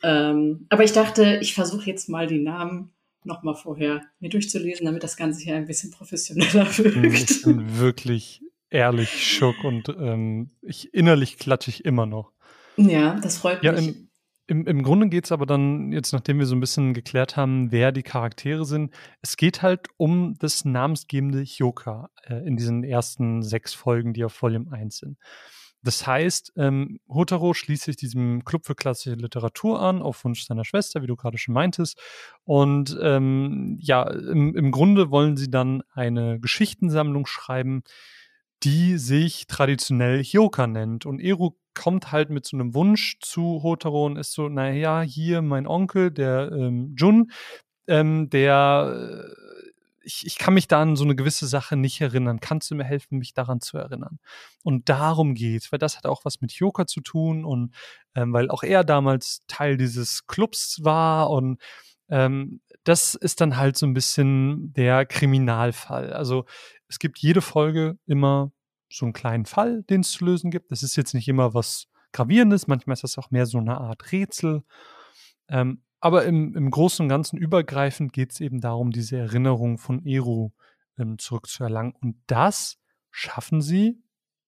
[0.02, 2.92] Ähm, aber ich dachte, ich versuche jetzt mal die Namen
[3.24, 7.30] nochmal vorher mir durchzulesen, damit das Ganze hier ein bisschen professioneller wirkt.
[7.30, 12.32] Ich bin wirklich ehrlich schock und ähm, ich innerlich klatsche ich immer noch.
[12.76, 13.88] Ja, das freut ja, mich.
[13.88, 14.08] Im,
[14.46, 17.72] im, Im Grunde geht es aber dann, jetzt nachdem wir so ein bisschen geklärt haben,
[17.72, 23.42] wer die Charaktere sind, es geht halt um das namensgebende Hyoka äh, in diesen ersten
[23.42, 25.18] sechs Folgen, die auf Volume 1 sind.
[25.83, 30.64] Das heißt, ähm, Hotaro schließt sich diesem Club für klassische Literatur an, auf Wunsch seiner
[30.64, 32.00] Schwester, wie du gerade schon meintest.
[32.44, 37.83] Und ähm, ja, im, im Grunde wollen sie dann eine Geschichtensammlung schreiben,
[38.64, 41.07] die sich traditionell Hyoka nennt.
[41.07, 45.42] Und Eru kommt halt mit so einem Wunsch zu Hotaro und ist so, naja, hier
[45.42, 47.31] mein Onkel, der ähm, Jun,
[47.87, 49.35] ähm, der
[50.05, 52.40] ich, ich kann mich da an so eine gewisse Sache nicht erinnern.
[52.40, 54.18] Kannst du mir helfen, mich daran zu erinnern?
[54.62, 57.74] Und darum geht's, weil das hat auch was mit Joker zu tun und
[58.14, 61.61] ähm, weil auch er damals Teil dieses Clubs war und
[62.08, 66.12] ähm, das ist dann halt so ein bisschen der Kriminalfall.
[66.12, 66.44] Also
[66.88, 68.52] es gibt jede Folge immer
[68.90, 70.70] so einen kleinen Fall, den es zu lösen gibt.
[70.70, 74.12] Das ist jetzt nicht immer was Gravierendes, manchmal ist das auch mehr so eine Art
[74.12, 74.62] Rätsel.
[75.48, 80.04] Ähm, aber im, im Großen und Ganzen übergreifend geht es eben darum, diese Erinnerung von
[80.04, 80.50] Eru
[80.98, 81.94] ähm, zurückzuerlangen.
[82.00, 82.78] Und das
[83.10, 84.02] schaffen sie,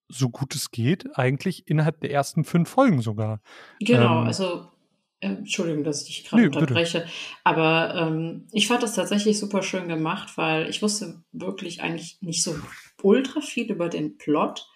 [0.09, 3.41] so gut es geht, eigentlich innerhalb der ersten fünf Folgen sogar.
[3.81, 4.69] Genau, ähm, also
[5.21, 7.01] äh, Entschuldigung, dass ich dich gerade nee, unterbreche.
[7.01, 7.13] Bitte.
[7.45, 12.43] Aber ähm, ich fand das tatsächlich super schön gemacht, weil ich wusste wirklich eigentlich nicht
[12.43, 12.55] so
[13.03, 14.67] ultra viel über den Plot.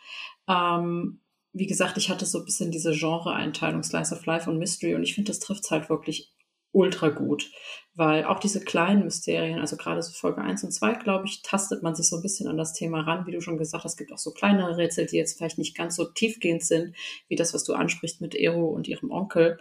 [0.48, 1.20] Ähm,
[1.52, 5.02] wie gesagt, ich hatte so ein bisschen diese Genre-Einteilung, Slice of Life und Mystery und
[5.02, 6.32] ich finde, das trifft es halt wirklich
[6.72, 7.50] ultra gut,
[7.94, 11.82] weil auch diese kleinen Mysterien, also gerade so Folge 1 und 2, glaube ich, tastet
[11.82, 13.98] man sich so ein bisschen an das Thema ran, wie du schon gesagt hast, es
[13.98, 16.94] gibt auch so kleinere Rätsel, die jetzt vielleicht nicht ganz so tiefgehend sind,
[17.26, 19.58] wie das, was du ansprichst mit Ero und ihrem Onkel,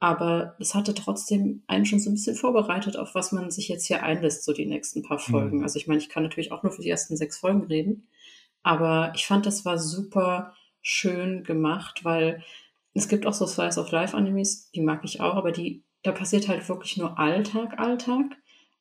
[0.00, 3.86] aber es hatte trotzdem einen schon so ein bisschen vorbereitet, auf was man sich jetzt
[3.86, 5.58] hier einlässt, so die nächsten paar Folgen.
[5.58, 5.62] Mhm.
[5.64, 8.08] Also ich meine, ich kann natürlich auch nur für die ersten sechs Folgen reden,
[8.62, 12.42] aber ich fand, das war super schön gemacht, weil
[12.94, 16.12] es gibt auch so Slice of Life Animes, die mag ich auch, aber die da
[16.12, 18.24] passiert halt wirklich nur Alltag, Alltag.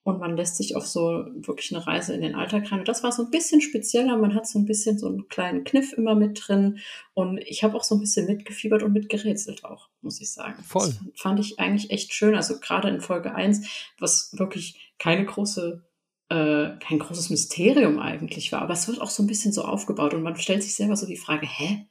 [0.07, 2.79] Und man lässt sich auf so wirklich eine Reise in den Alltag rein.
[2.79, 4.15] Und das war so ein bisschen spezieller.
[4.15, 6.79] Man hat so ein bisschen so einen kleinen Kniff immer mit drin.
[7.13, 10.63] Und ich habe auch so ein bisschen mitgefiebert und mitgerätselt auch, muss ich sagen.
[10.63, 10.87] Voll.
[10.87, 12.35] Das fand ich eigentlich echt schön.
[12.35, 13.67] Also gerade in Folge 1,
[13.99, 15.83] was wirklich keine große
[16.29, 20.13] äh, kein großes Mysterium eigentlich war, aber es wird auch so ein bisschen so aufgebaut
[20.13, 21.85] und man stellt sich selber so die Frage, hä,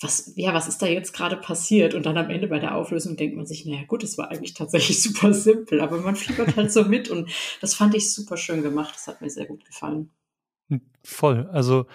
[0.00, 1.94] was, ja, was ist da jetzt gerade passiert?
[1.94, 4.54] Und dann am Ende bei der Auflösung denkt man sich, naja, gut, es war eigentlich
[4.54, 8.62] tatsächlich super simpel, aber man fiebert halt so mit und das fand ich super schön
[8.62, 8.94] gemacht.
[8.94, 10.10] Das hat mir sehr gut gefallen.
[10.68, 11.48] Hm, voll.
[11.52, 11.86] Also,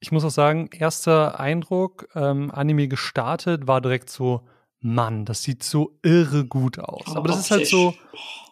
[0.00, 4.42] ich muss auch sagen, erster Eindruck, ähm, Anime gestartet, war direkt so,
[4.80, 7.04] Mann, das sieht so irre gut aus.
[7.08, 7.46] Oh, aber das optisch.
[7.46, 7.94] ist halt so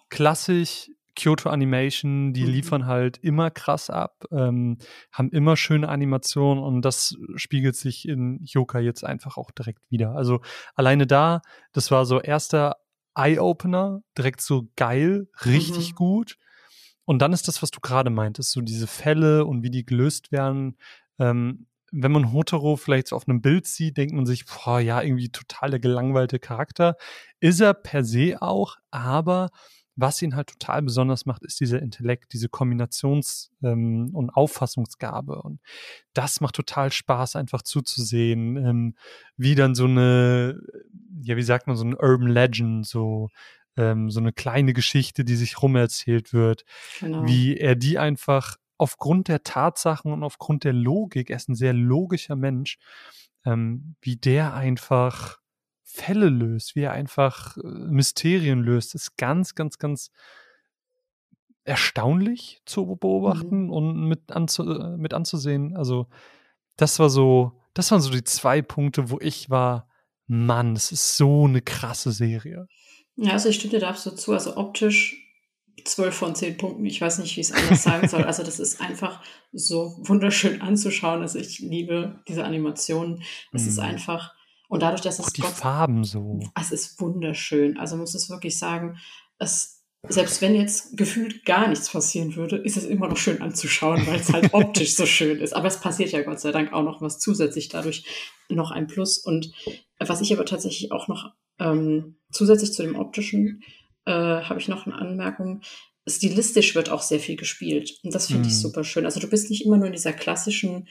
[0.09, 2.51] klassisch Kyoto Animation, die mhm.
[2.51, 4.79] liefern halt immer krass ab, ähm,
[5.13, 10.15] haben immer schöne Animationen und das spiegelt sich in Yoka jetzt einfach auch direkt wieder.
[10.17, 10.41] Also
[10.75, 12.77] alleine da, das war so erster
[13.15, 15.97] Eye-Opener, direkt so geil, richtig mhm.
[15.97, 16.37] gut.
[17.05, 20.33] Und dann ist das, was du gerade meintest, so diese Fälle und wie die gelöst
[20.33, 20.77] werden.
[21.19, 25.01] Ähm, wenn man Hotaro vielleicht so auf einem Bild sieht, denkt man sich, boah, ja,
[25.01, 26.97] irgendwie total der gelangweilte Charakter.
[27.39, 29.51] Ist er per se auch, aber
[29.97, 35.41] was ihn halt total besonders macht, ist dieser Intellekt, diese Kombinations- ähm, und Auffassungsgabe.
[35.43, 35.61] Und
[36.13, 38.95] das macht total Spaß, einfach zuzusehen, ähm,
[39.37, 40.61] wie dann so eine,
[41.23, 43.31] ja, wie sagt man, so ein Urban Legend, so,
[43.77, 46.65] ähm, so eine kleine Geschichte, die sich rumerzählt wird,
[47.01, 47.27] genau.
[47.27, 51.73] wie er die einfach aufgrund der Tatsachen und aufgrund der Logik, er ist ein sehr
[51.73, 52.79] logischer Mensch,
[53.45, 55.39] ähm, wie der einfach
[55.95, 60.11] Fälle löst, wie er einfach äh, Mysterien löst, ist ganz, ganz, ganz
[61.63, 63.71] erstaunlich zu beobachten mhm.
[63.71, 65.77] und mit, anzu, äh, mit anzusehen.
[65.77, 66.09] Also,
[66.77, 69.89] das war so, das waren so die zwei Punkte, wo ich war,
[70.27, 72.67] Mann, es ist so eine krasse Serie.
[73.17, 74.33] Ja, also ich stimme dir da absolut zu.
[74.33, 75.17] Also optisch
[75.85, 76.85] zwölf von zehn Punkten.
[76.87, 78.25] Ich weiß nicht, wie ich es anders sagen soll.
[78.25, 81.21] Also das ist einfach so wunderschön anzuschauen.
[81.21, 83.23] Also ich liebe diese Animationen.
[83.53, 83.69] Es mm.
[83.69, 83.85] ist mhm.
[83.85, 84.35] einfach
[84.75, 85.27] und dadurch, dass es.
[85.27, 86.41] Auch die Gott, Farben so.
[86.61, 87.79] Es ist wunderschön.
[87.79, 88.99] Also muss es wirklich sagen,
[89.39, 94.05] es, selbst wenn jetzt gefühlt gar nichts passieren würde, ist es immer noch schön anzuschauen,
[94.05, 95.55] weil es halt optisch so schön ist.
[95.55, 98.05] Aber es passiert ja Gott sei Dank auch noch was zusätzlich dadurch
[98.49, 99.19] noch ein Plus.
[99.19, 99.53] Und
[100.01, 103.63] was ich aber tatsächlich auch noch ähm, zusätzlich zu dem optischen
[104.07, 105.61] äh, habe ich noch eine Anmerkung.
[106.05, 108.01] Stilistisch wird auch sehr viel gespielt.
[108.03, 108.49] Und das finde mm.
[108.49, 108.59] ich mhm.
[108.59, 109.05] super schön.
[109.05, 110.89] Also du bist nicht immer nur in dieser klassischen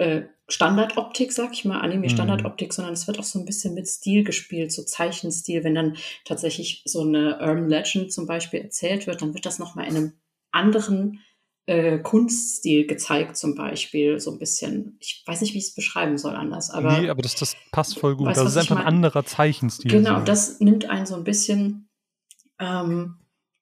[0.00, 2.72] äh, Standardoptik, sag ich mal, Anime-Standardoptik, mhm.
[2.72, 5.62] sondern es wird auch so ein bisschen mit Stil gespielt, so Zeichenstil.
[5.62, 9.86] Wenn dann tatsächlich so eine Urban Legend zum Beispiel erzählt wird, dann wird das nochmal
[9.86, 10.12] in einem
[10.52, 11.20] anderen
[11.66, 14.96] äh, Kunststil gezeigt, zum Beispiel, so ein bisschen.
[15.00, 16.98] Ich weiß nicht, wie ich es beschreiben soll anders, aber.
[16.98, 18.28] Nee, aber das, das passt voll gut.
[18.28, 19.90] Weißt, das ist einfach ein anderer Zeichenstil.
[19.90, 20.24] Genau, so.
[20.24, 21.90] das nimmt einen so ein bisschen
[22.58, 23.19] ähm,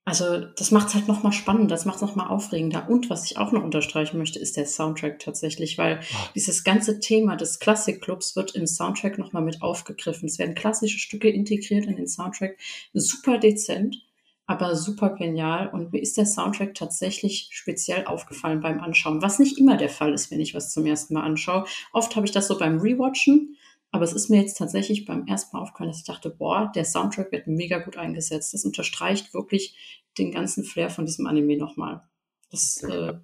[0.09, 2.88] also das macht es halt nochmal spannender, das macht es nochmal aufregender.
[2.88, 6.29] Und was ich auch noch unterstreichen möchte, ist der Soundtrack tatsächlich, weil oh.
[6.35, 10.27] dieses ganze Thema des Klassikclubs wird im Soundtrack nochmal mit aufgegriffen.
[10.27, 12.57] Es werden klassische Stücke integriert in den Soundtrack.
[12.94, 14.03] Super dezent,
[14.47, 15.68] aber super genial.
[15.68, 20.14] Und mir ist der Soundtrack tatsächlich speziell aufgefallen beim Anschauen, was nicht immer der Fall
[20.14, 21.66] ist, wenn ich was zum ersten Mal anschaue.
[21.92, 23.59] Oft habe ich das so beim Rewatchen
[23.90, 26.85] aber es ist mir jetzt tatsächlich beim ersten Mal aufgefallen, dass ich dachte, boah, der
[26.85, 28.53] Soundtrack wird mega gut eingesetzt.
[28.53, 32.03] Das unterstreicht wirklich den ganzen Flair von diesem Anime nochmal.
[32.51, 33.14] Das, äh,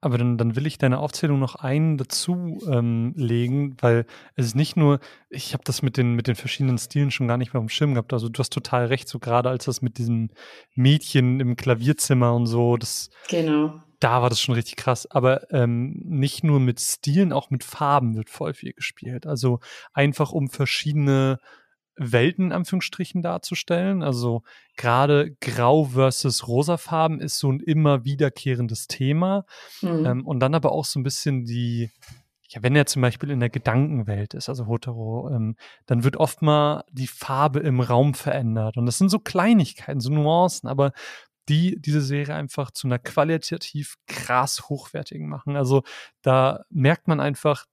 [0.00, 4.54] aber dann, dann will ich deine Aufzählung noch einen dazu ähm, legen, weil es ist
[4.54, 7.58] nicht nur, ich habe das mit den, mit den verschiedenen Stilen schon gar nicht mehr
[7.58, 8.12] auf dem Schirm gehabt.
[8.12, 10.30] Also du hast total recht, so gerade als das mit diesem
[10.74, 13.82] Mädchen im Klavierzimmer und so, das genau.
[14.00, 15.10] Da war das schon richtig krass.
[15.10, 19.26] Aber ähm, nicht nur mit Stilen, auch mit Farben wird voll viel gespielt.
[19.26, 19.60] Also
[19.92, 21.38] einfach um verschiedene
[21.98, 24.02] Welten, Anführungsstrichen, darzustellen.
[24.02, 24.42] Also
[24.76, 29.44] gerade Grau versus Rosafarben ist so ein immer wiederkehrendes Thema.
[29.82, 30.06] Mhm.
[30.06, 31.90] Ähm, und dann aber auch so ein bisschen die,
[32.48, 35.56] ja, wenn er zum Beispiel in der Gedankenwelt ist, also Hotaro, ähm,
[35.86, 38.76] dann wird oft mal die Farbe im Raum verändert.
[38.76, 40.92] Und das sind so Kleinigkeiten, so Nuancen, aber
[41.48, 45.56] die diese Serie einfach zu einer qualitativ krass hochwertigen machen.
[45.56, 45.82] Also
[46.22, 47.66] da merkt man einfach,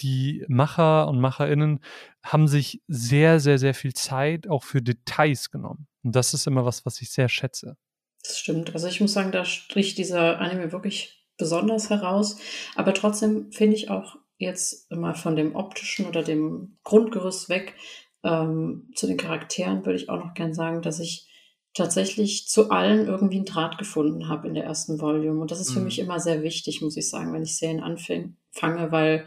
[0.00, 1.80] die Macher und Macherinnen
[2.22, 5.86] haben sich sehr, sehr, sehr viel Zeit auch für Details genommen.
[6.02, 7.76] Und das ist immer was, was ich sehr schätze.
[8.22, 8.74] Das stimmt.
[8.74, 12.38] Also ich muss sagen, da strich dieser Anime wirklich besonders heraus.
[12.74, 17.74] Aber trotzdem finde ich auch jetzt mal von dem optischen oder dem Grundgerüst weg
[18.22, 21.28] ähm, zu den Charakteren würde ich auch noch gern sagen, dass ich
[21.76, 25.40] tatsächlich zu allen irgendwie einen Draht gefunden habe in der ersten Volume.
[25.40, 25.84] Und das ist für mhm.
[25.84, 29.26] mich immer sehr wichtig, muss ich sagen, wenn ich Serien anfange, weil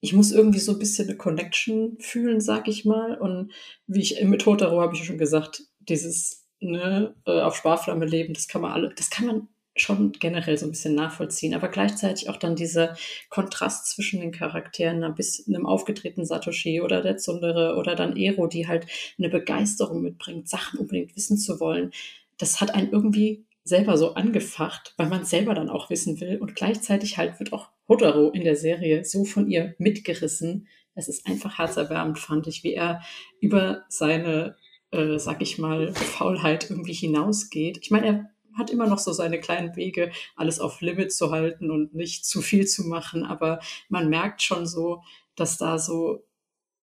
[0.00, 3.16] ich muss irgendwie so ein bisschen eine Connection fühlen, sag ich mal.
[3.16, 3.52] Und
[3.86, 8.48] wie ich mit Totaro habe ich schon gesagt, dieses ne, äh, auf Sparflamme leben, das
[8.48, 9.48] kann man alle, das kann man
[9.80, 12.96] schon generell so ein bisschen nachvollziehen, aber gleichzeitig auch dann dieser
[13.28, 18.46] Kontrast zwischen den Charakteren, ein bisschen einem aufgetretenen Satoshi oder der Zundere oder dann Ero,
[18.46, 18.86] die halt
[19.18, 21.92] eine Begeisterung mitbringt, Sachen unbedingt wissen zu wollen.
[22.38, 26.56] Das hat einen irgendwie selber so angefacht, weil man selber dann auch wissen will und
[26.56, 30.68] gleichzeitig halt wird auch Hotaro in der Serie so von ihr mitgerissen.
[30.94, 33.02] Es ist einfach herzerwärmend, fand ich, wie er
[33.40, 34.56] über seine,
[34.90, 37.78] äh, sag ich mal, Faulheit irgendwie hinausgeht.
[37.82, 41.70] Ich meine, er hat immer noch so seine kleinen Wege, alles auf Limit zu halten
[41.70, 45.02] und nicht zu viel zu machen, aber man merkt schon so,
[45.36, 46.26] dass da so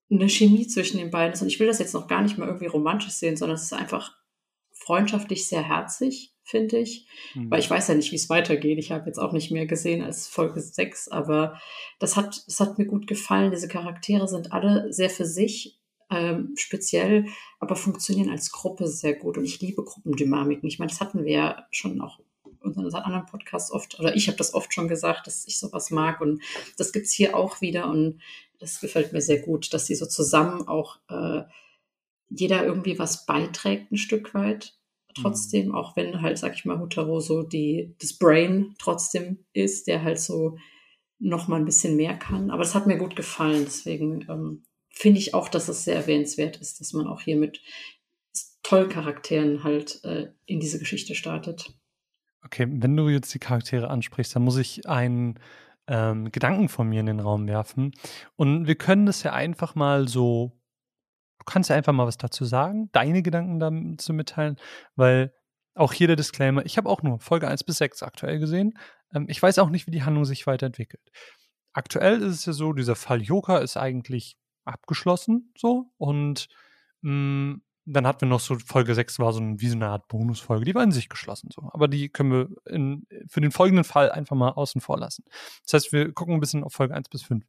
[0.09, 1.41] eine Chemie zwischen den beiden ist.
[1.41, 3.73] Und ich will das jetzt noch gar nicht mal irgendwie romantisch sehen, sondern es ist
[3.73, 4.15] einfach
[4.71, 7.07] freundschaftlich sehr herzig finde ich.
[7.33, 7.51] Mhm.
[7.51, 8.77] Weil ich weiß ja nicht, wie es weitergeht.
[8.77, 11.59] Ich habe jetzt auch nicht mehr gesehen als Folge 6, aber
[11.99, 13.51] das hat, das hat mir gut gefallen.
[13.51, 15.79] Diese Charaktere sind alle sehr für sich
[16.15, 17.25] ähm, speziell,
[17.59, 19.37] aber funktionieren als Gruppe sehr gut.
[19.37, 20.67] Und ich liebe Gruppendynamiken.
[20.67, 22.19] Ich meine, das hatten wir ja schon auch
[22.63, 25.91] in unseren anderen Podcasts oft, oder ich habe das oft schon gesagt, dass ich sowas
[25.91, 26.21] mag.
[26.21, 26.41] Und
[26.77, 27.89] das gibt es hier auch wieder.
[27.89, 28.21] Und
[28.59, 31.43] das gefällt mir sehr gut, dass sie so zusammen auch äh,
[32.29, 34.73] jeder irgendwie was beiträgt, ein Stück weit
[35.15, 35.75] trotzdem, mhm.
[35.75, 40.19] auch wenn halt, sag ich mal, Hutaro so die, das Brain trotzdem ist, der halt
[40.19, 40.57] so
[41.19, 42.51] noch mal ein bisschen mehr kann.
[42.51, 44.63] Aber es hat mir gut gefallen, deswegen ähm,
[44.95, 47.61] finde ich auch, dass es sehr erwähnenswert ist, dass man auch hier mit
[48.63, 51.71] tollen Charakteren halt äh, in diese Geschichte startet.
[52.43, 55.39] Okay, wenn du jetzt die Charaktere ansprichst, dann muss ich einen
[55.87, 57.91] ähm, Gedanken von mir in den Raum werfen.
[58.35, 60.59] Und wir können das ja einfach mal so
[61.45, 64.57] Du kannst ja einfach mal was dazu sagen, deine Gedanken dazu mitteilen,
[64.95, 65.31] weil
[65.75, 68.77] auch hier der Disclaimer, ich habe auch nur Folge 1 bis 6 aktuell gesehen.
[69.13, 71.11] Ähm, ich weiß auch nicht, wie die Handlung sich weiterentwickelt.
[71.73, 76.47] Aktuell ist es ja so, dieser Fall Joker ist eigentlich abgeschlossen, so, und
[77.01, 79.89] mh, mm, dann hatten wir noch so, Folge 6 war so ein, wie so eine
[79.89, 81.69] Art Bonusfolge, die war in sich geschlossen, so.
[81.71, 85.23] Aber die können wir in, für den folgenden Fall einfach mal außen vor lassen.
[85.63, 87.45] Das heißt, wir gucken ein bisschen auf Folge 1 bis 5.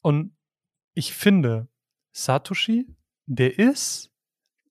[0.00, 0.34] Und
[0.94, 1.68] ich finde,
[2.12, 2.86] Satoshi
[3.26, 4.10] der ist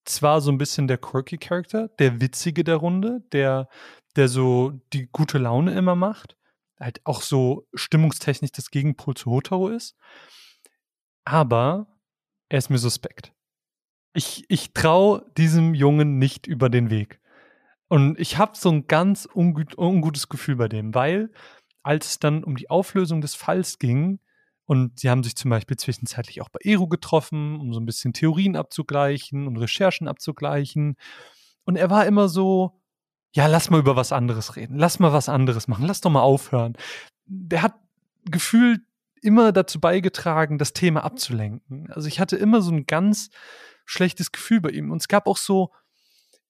[0.06, 3.67] zwar so ein bisschen der quirky Charakter, der Witzige der Runde, der,
[4.15, 6.38] der so die gute Laune immer macht,
[6.80, 9.95] halt auch so stimmungstechnisch das Gegenpol zu Hotaro ist,
[11.25, 11.88] aber
[12.49, 13.33] er ist mir suspekt.
[14.13, 17.19] Ich, ich traue diesem Jungen nicht über den Weg.
[17.88, 21.31] Und ich habe so ein ganz ungut, ungutes Gefühl bei dem, weil
[21.83, 24.19] als es dann um die Auflösung des Falls ging,
[24.65, 28.13] und sie haben sich zum Beispiel zwischenzeitlich auch bei Ero getroffen, um so ein bisschen
[28.13, 30.95] Theorien abzugleichen und Recherchen abzugleichen.
[31.65, 32.81] Und er war immer so,
[33.35, 36.21] ja, lass mal über was anderes reden, lass mal was anderes machen, lass doch mal
[36.21, 36.73] aufhören.
[37.25, 37.75] Der hat
[38.25, 38.81] gefühlt
[39.25, 41.91] immer dazu beigetragen, das Thema abzulenken.
[41.91, 43.29] Also ich hatte immer so ein ganz
[43.85, 44.91] schlechtes Gefühl bei ihm.
[44.91, 45.71] Und es gab auch so,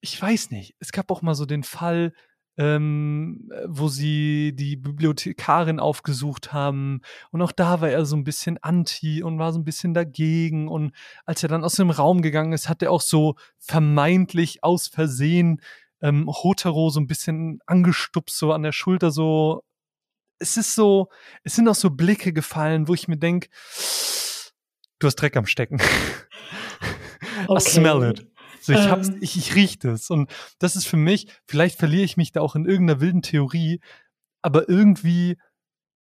[0.01, 2.13] ich weiß nicht, es gab auch mal so den Fall,
[2.57, 7.01] ähm, wo sie die Bibliothekarin aufgesucht haben.
[7.31, 10.67] Und auch da war er so ein bisschen anti und war so ein bisschen dagegen.
[10.67, 10.93] Und
[11.25, 15.61] als er dann aus dem Raum gegangen ist, hat er auch so vermeintlich aus Versehen
[16.01, 19.63] ähm, Hotero so ein bisschen angestupst, so an der Schulter, so.
[20.39, 21.09] Es ist so,
[21.43, 23.49] es sind auch so Blicke gefallen, wo ich mir denke,
[24.99, 25.79] du hast Dreck am Stecken.
[27.47, 27.57] Okay.
[27.57, 28.27] I smell it.
[28.61, 29.19] So, ich, hab's, ähm.
[29.21, 30.09] ich, ich riech das.
[30.09, 33.79] Und das ist für mich, vielleicht verliere ich mich da auch in irgendeiner wilden Theorie,
[34.41, 35.37] aber irgendwie,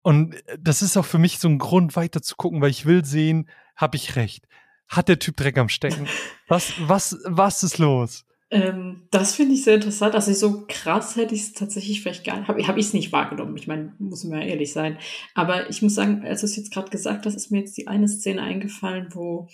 [0.02, 3.04] und das ist auch für mich so ein Grund, weiter zu gucken, weil ich will
[3.04, 4.46] sehen, habe ich recht.
[4.88, 6.08] Hat der Typ Dreck am Stecken?
[6.48, 8.24] Was, was, was ist los?
[8.50, 10.14] Ähm, das finde ich sehr interessant.
[10.14, 13.12] Also so krass hätte ich es tatsächlich vielleicht gar nicht, habe hab ich es nicht
[13.12, 13.56] wahrgenommen.
[13.56, 14.98] Ich meine, muss man ja ehrlich sein.
[15.34, 17.86] Aber ich muss sagen, als du es jetzt gerade gesagt hast, ist mir jetzt die
[17.86, 19.48] eine Szene eingefallen, wo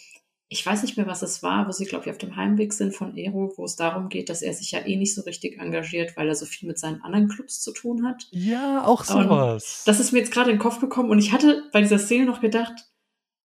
[0.48, 2.94] ich weiß nicht mehr, was es war, wo sie, glaube ich, auf dem Heimweg sind
[2.94, 6.16] von Ero, wo es darum geht, dass er sich ja eh nicht so richtig engagiert,
[6.16, 8.28] weil er so viel mit seinen anderen Clubs zu tun hat.
[8.30, 9.80] Ja, auch sowas.
[9.80, 11.98] Und das ist mir jetzt gerade in den Kopf gekommen und ich hatte bei dieser
[11.98, 12.74] Szene noch gedacht,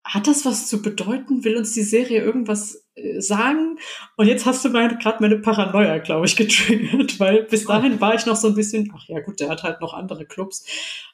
[0.04, 1.45] hat das was zu bedeuten?
[1.45, 2.81] Will uns die Serie irgendwas
[3.19, 3.77] sagen?
[4.17, 8.15] Und jetzt hast du meine, gerade meine Paranoia, glaube ich, getriggert, weil bis dahin war
[8.15, 10.65] ich noch so ein bisschen, ach ja gut, der hat halt noch andere Clubs.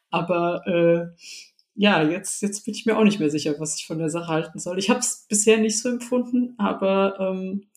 [0.09, 1.15] Aber äh,
[1.75, 4.27] ja, jetzt, jetzt bin ich mir auch nicht mehr sicher, was ich von der Sache
[4.27, 4.79] halten soll.
[4.79, 7.67] Ich habe es bisher nicht so empfunden, aber ähm,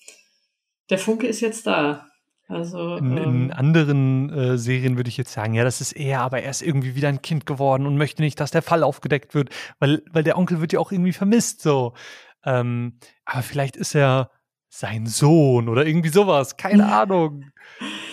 [0.88, 2.06] der Funke ist jetzt da.
[2.48, 6.20] Also, in, in ähm, anderen äh, Serien würde ich jetzt sagen, ja, das ist er,
[6.22, 9.34] aber er ist irgendwie wieder ein Kind geworden und möchte nicht, dass der Fall aufgedeckt
[9.34, 11.92] wird, weil, weil der Onkel wird ja auch irgendwie vermisst, so.
[12.44, 14.30] Ähm, aber vielleicht ist er
[14.68, 17.50] sein Sohn oder irgendwie sowas, keine Ahnung.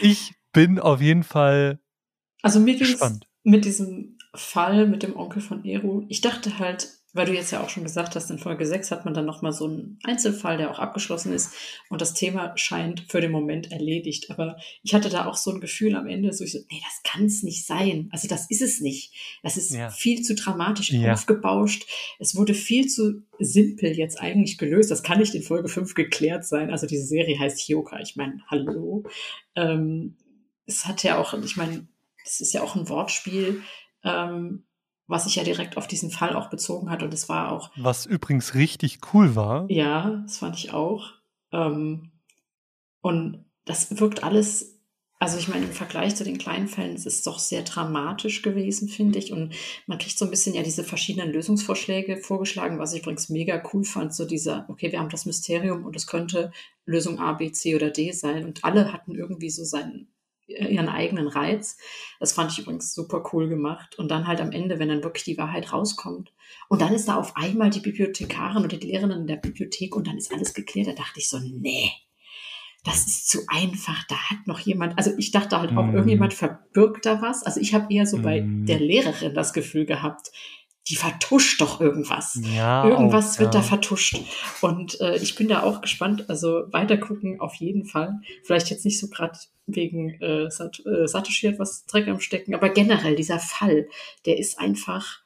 [0.02, 1.80] Ich bin auf jeden Fall
[2.42, 6.90] also mir ging es mit diesem Fall mit dem Onkel von Eru, ich dachte halt,
[7.18, 9.52] weil du jetzt ja auch schon gesagt hast, in Folge 6 hat man dann nochmal
[9.52, 11.52] so einen Einzelfall, der auch abgeschlossen ist
[11.90, 14.30] und das Thema scheint für den Moment erledigt.
[14.30, 17.02] Aber ich hatte da auch so ein Gefühl am Ende, so ich so, nee, das
[17.04, 18.08] kann es nicht sein.
[18.12, 19.14] Also das ist es nicht.
[19.42, 19.90] Das ist ja.
[19.90, 21.14] viel zu dramatisch ja.
[21.14, 21.88] aufgebauscht.
[22.20, 24.92] Es wurde viel zu simpel jetzt eigentlich gelöst.
[24.92, 26.70] Das kann nicht in Folge 5 geklärt sein.
[26.70, 28.00] Also diese Serie heißt Hyoka.
[28.00, 29.04] Ich meine, hallo.
[29.56, 30.18] Ähm,
[30.68, 31.88] es hat ja auch, ich meine,
[32.24, 33.64] das ist ja auch ein Wortspiel
[34.04, 34.67] ähm,
[35.08, 37.02] was sich ja direkt auf diesen Fall auch bezogen hat.
[37.02, 37.72] Und es war auch.
[37.78, 39.70] Was übrigens richtig cool war.
[39.70, 41.14] Ja, das fand ich auch.
[41.52, 42.12] Ähm,
[43.02, 44.80] und das wirkt alles,
[45.20, 48.90] also ich meine, im Vergleich zu den kleinen Fällen, es ist doch sehr dramatisch gewesen,
[48.90, 49.32] finde ich.
[49.32, 49.54] Und
[49.86, 53.86] man kriegt so ein bisschen ja diese verschiedenen Lösungsvorschläge vorgeschlagen, was ich übrigens mega cool
[53.86, 54.14] fand.
[54.14, 56.52] So dieser, okay, wir haben das Mysterium und es könnte
[56.86, 58.44] Lösung A, B, C oder D sein.
[58.46, 60.08] Und alle hatten irgendwie so seinen
[60.48, 61.78] ihren eigenen Reiz.
[62.20, 63.98] Das fand ich übrigens super cool gemacht.
[63.98, 66.34] Und dann halt am Ende, wenn dann wirklich die Wahrheit rauskommt.
[66.70, 70.08] Und dann ist da auf einmal die Bibliothekarin oder die Lehrerin in der Bibliothek und
[70.08, 70.88] dann ist alles geklärt.
[70.88, 71.92] Da dachte ich so, nee,
[72.84, 74.06] das ist zu einfach.
[74.08, 75.96] Da hat noch jemand, also ich dachte halt auch, mm.
[75.96, 77.44] irgendjemand verbirgt da was.
[77.44, 78.22] Also ich habe eher so mm.
[78.22, 78.66] bei mhm.
[78.66, 80.32] der Lehrerin das Gefühl gehabt,
[80.90, 82.40] die vertuscht doch irgendwas.
[82.56, 83.62] Ja, irgendwas auch, wird ja.
[83.62, 84.20] da vertuscht.
[84.62, 86.30] Und äh, ich bin da auch gespannt.
[86.30, 88.20] Also weiter gucken auf jeden Fall.
[88.44, 92.56] Vielleicht jetzt nicht so gerade wegen äh, Sat äh, Satoshi hat was Dreck am Stecken,
[92.56, 93.88] aber generell dieser Fall,
[94.26, 95.22] der ist einfach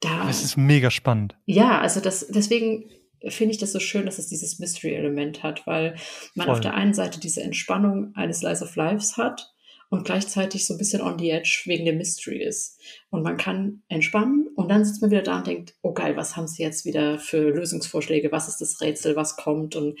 [0.00, 0.28] da.
[0.28, 1.34] Es ist mega spannend.
[1.46, 2.90] Ja, also das deswegen
[3.26, 5.96] finde ich das so schön, dass es dieses Mystery-Element hat, weil
[6.34, 6.54] man Voll.
[6.54, 9.52] auf der einen Seite diese Entspannung eines Lies of Lives hat
[9.90, 12.80] und gleichzeitig so ein bisschen on the edge wegen dem Mystery ist.
[13.10, 16.36] Und man kann entspannen und dann sitzt man wieder da und denkt, oh geil, was
[16.36, 18.32] haben sie jetzt wieder für Lösungsvorschläge?
[18.32, 19.16] Was ist das Rätsel?
[19.16, 19.76] Was kommt?
[19.76, 19.98] Und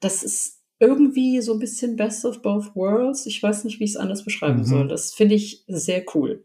[0.00, 3.26] das ist irgendwie so ein bisschen Best of Both Worlds.
[3.26, 4.64] Ich weiß nicht, wie ich es anders beschreiben mhm.
[4.64, 4.88] soll.
[4.88, 6.44] Das finde ich sehr cool.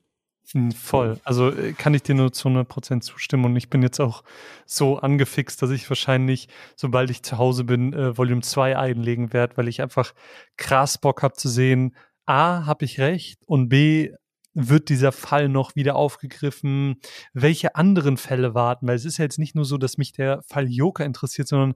[0.54, 1.20] Hm, voll.
[1.24, 4.24] Also äh, kann ich dir nur zu 100% zustimmen und ich bin jetzt auch
[4.66, 9.56] so angefixt, dass ich wahrscheinlich, sobald ich zu Hause bin, äh, Volume 2 einlegen werde,
[9.58, 10.14] weil ich einfach
[10.58, 11.96] krass Bock habe zu sehen,
[12.32, 14.14] A, habe ich recht und B,
[14.54, 16.96] wird dieser Fall noch wieder aufgegriffen?
[17.34, 18.88] Welche anderen Fälle warten?
[18.88, 21.74] Weil es ist ja jetzt nicht nur so, dass mich der Fall Joker interessiert, sondern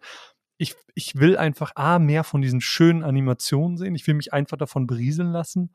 [0.58, 3.96] ich, ich will einfach A, mehr von diesen schönen Animationen sehen.
[3.96, 5.74] Ich will mich einfach davon berieseln lassen.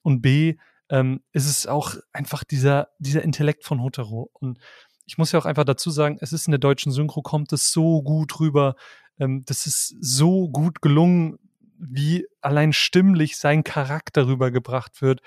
[0.00, 0.56] Und B,
[0.88, 4.30] ähm, ist es auch einfach dieser, dieser Intellekt von Hotaro.
[4.32, 4.58] Und
[5.04, 7.70] ich muss ja auch einfach dazu sagen, es ist in der deutschen Synchro, kommt es
[7.70, 8.76] so gut rüber.
[9.18, 11.38] Ähm, das ist so gut gelungen,
[11.82, 15.20] wie allein stimmlich sein Charakter rübergebracht wird.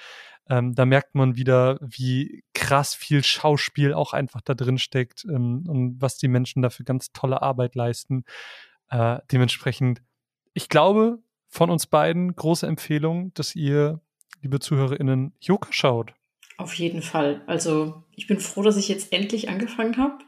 [0.47, 5.65] Ähm, da merkt man wieder, wie krass viel Schauspiel auch einfach da drin steckt ähm,
[5.67, 8.23] und was die Menschen dafür ganz tolle Arbeit leisten.
[8.89, 10.01] Äh, dementsprechend,
[10.53, 14.01] ich glaube, von uns beiden große Empfehlung, dass ihr,
[14.41, 16.13] liebe ZuhörerInnen, Joker schaut.
[16.57, 17.41] Auf jeden Fall.
[17.47, 20.19] Also, ich bin froh, dass ich jetzt endlich angefangen habe.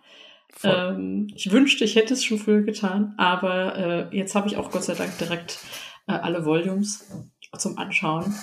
[0.63, 4.71] Ähm, ich wünschte, ich hätte es schon früher getan, aber äh, jetzt habe ich auch
[4.71, 5.59] Gott sei Dank direkt
[6.07, 7.05] äh, alle Volumes
[7.57, 8.35] zum Anschauen,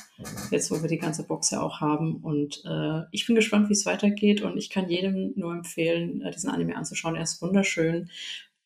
[0.51, 2.17] jetzt wo wir die ganze Box ja auch haben.
[2.17, 6.31] Und äh, ich bin gespannt, wie es weitergeht und ich kann jedem nur empfehlen, äh,
[6.31, 7.17] diesen Anime anzuschauen.
[7.17, 8.11] Er ist wunderschön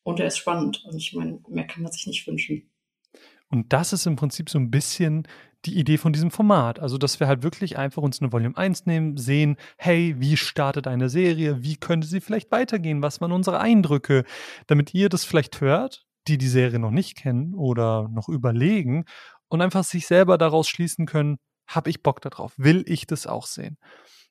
[0.03, 0.83] und er ist spannend.
[0.85, 2.69] Und ich meine, mehr kann man sich nicht wünschen.
[3.49, 5.27] Und das ist im Prinzip so ein bisschen
[5.65, 6.79] die Idee von diesem Format.
[6.79, 10.87] Also, dass wir halt wirklich einfach uns eine Volume 1 nehmen, sehen, hey, wie startet
[10.87, 11.63] eine Serie?
[11.63, 13.01] Wie könnte sie vielleicht weitergehen?
[13.01, 14.23] Was waren unsere Eindrücke?
[14.67, 19.05] Damit ihr das vielleicht hört die die Serie noch nicht kennen oder noch überlegen
[19.47, 23.45] und einfach sich selber daraus schließen können, habe ich Bock darauf, will ich das auch
[23.45, 23.77] sehen.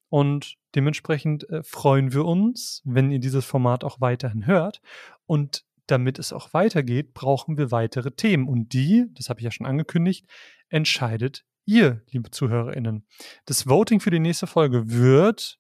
[0.09, 4.81] Und dementsprechend äh, freuen wir uns, wenn ihr dieses Format auch weiterhin hört.
[5.27, 8.49] Und damit es auch weitergeht, brauchen wir weitere Themen.
[8.49, 10.27] Und die, das habe ich ja schon angekündigt,
[10.69, 13.07] entscheidet ihr, liebe ZuhörerInnen.
[13.45, 15.59] Das Voting für die nächste Folge wird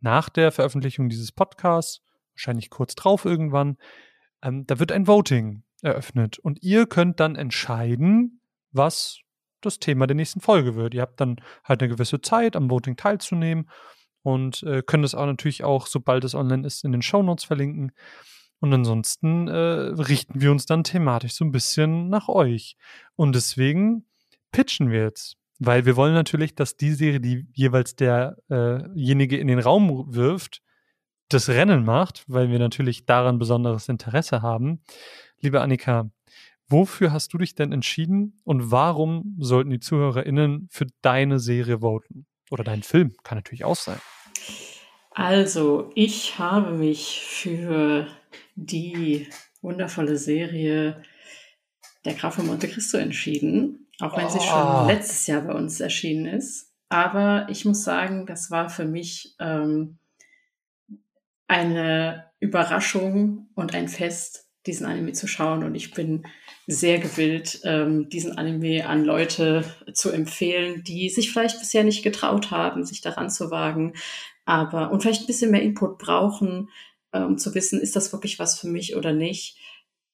[0.00, 2.02] nach der Veröffentlichung dieses Podcasts,
[2.34, 3.76] wahrscheinlich kurz drauf irgendwann,
[4.46, 6.38] ähm, da wird ein Voting eröffnet.
[6.38, 8.40] Und ihr könnt dann entscheiden,
[8.72, 9.20] was
[9.60, 10.94] das Thema der nächsten Folge wird.
[10.94, 13.68] Ihr habt dann halt eine gewisse Zeit, am Voting teilzunehmen
[14.22, 17.92] und äh, könnt es auch natürlich auch, sobald es online ist, in den Shownotes verlinken.
[18.58, 22.76] Und ansonsten äh, richten wir uns dann thematisch so ein bisschen nach euch.
[23.14, 24.06] Und deswegen
[24.50, 25.36] pitchen wir jetzt.
[25.58, 30.62] Weil wir wollen natürlich, dass die Serie, die jeweils derjenige äh in den Raum wirft,
[31.28, 34.82] das Rennen macht, weil wir natürlich daran besonderes Interesse haben.
[35.40, 36.10] Liebe Annika,
[36.68, 42.26] wofür hast du dich denn entschieden und warum sollten die ZuhörerInnen für deine Serie voten?
[42.50, 43.98] Oder deinen Film, kann natürlich auch sein.
[45.10, 48.06] Also, ich habe mich für
[48.54, 49.28] die
[49.62, 51.02] wundervolle Serie
[52.04, 54.28] Der Graf von Monte Cristo entschieden, auch wenn oh.
[54.28, 54.86] sie schon ah.
[54.86, 56.72] letztes Jahr bei uns erschienen ist.
[56.88, 59.98] Aber ich muss sagen, das war für mich ähm,
[61.48, 65.62] eine Überraschung und ein Fest, diesen Anime zu schauen.
[65.64, 66.24] Und ich bin
[66.66, 72.50] sehr gewillt, ähm, diesen Anime an Leute zu empfehlen, die sich vielleicht bisher nicht getraut
[72.50, 73.94] haben, sich daran zu wagen,
[74.44, 76.70] aber und vielleicht ein bisschen mehr Input brauchen,
[77.12, 79.58] äh, um zu wissen, ist das wirklich was für mich oder nicht.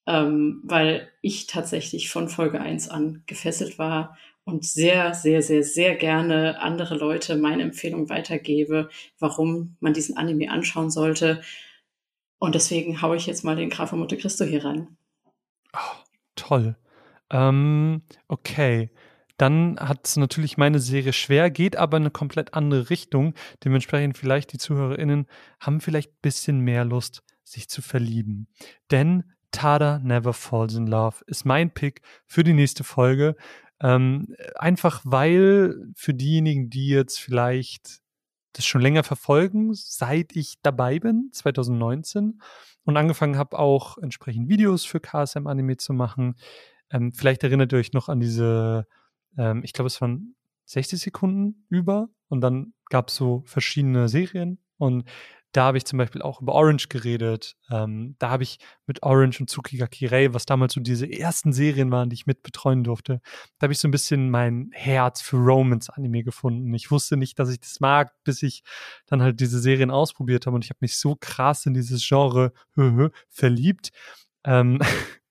[0.05, 5.95] Ähm, weil ich tatsächlich von Folge 1 an gefesselt war und sehr, sehr, sehr, sehr
[5.97, 8.89] gerne andere Leute meine Empfehlung weitergebe,
[9.19, 11.43] warum man diesen Anime anschauen sollte.
[12.39, 14.97] Und deswegen haue ich jetzt mal den Graf von Monte Cristo hier ran.
[15.73, 15.97] Oh,
[16.35, 16.77] toll.
[17.31, 18.91] Ähm, okay.
[19.39, 23.35] Dann hat es natürlich meine Serie schwer, geht aber in eine komplett andere Richtung.
[23.65, 25.27] Dementsprechend vielleicht die ZuhörerInnen
[25.59, 28.49] haben vielleicht ein bisschen mehr Lust, sich zu verlieben.
[28.91, 33.37] Denn Tada Never Falls in Love ist mein Pick für die nächste Folge.
[33.83, 38.01] Ähm, einfach weil für diejenigen, die jetzt vielleicht
[38.53, 42.41] das schon länger verfolgen, seit ich dabei bin, 2019,
[42.85, 46.37] und angefangen habe, auch entsprechend Videos für KSM Anime zu machen.
[46.91, 48.87] Ähm, vielleicht erinnert ihr euch noch an diese,
[49.37, 50.35] ähm, ich glaube, es waren
[50.67, 55.05] 60 Sekunden über und dann gab es so verschiedene Serien und
[55.53, 57.57] da habe ich zum Beispiel auch über Orange geredet.
[57.71, 61.91] Ähm, da habe ich mit Orange und Tsukiga Kirei, was damals so diese ersten Serien
[61.91, 63.21] waren, die ich mit betreuen durfte,
[63.59, 66.73] da habe ich so ein bisschen mein Herz für Romance-Anime gefunden.
[66.75, 68.63] Ich wusste nicht, dass ich das mag, bis ich
[69.07, 72.53] dann halt diese Serien ausprobiert habe und ich habe mich so krass in dieses Genre
[73.29, 73.91] verliebt.
[74.45, 74.81] Ähm,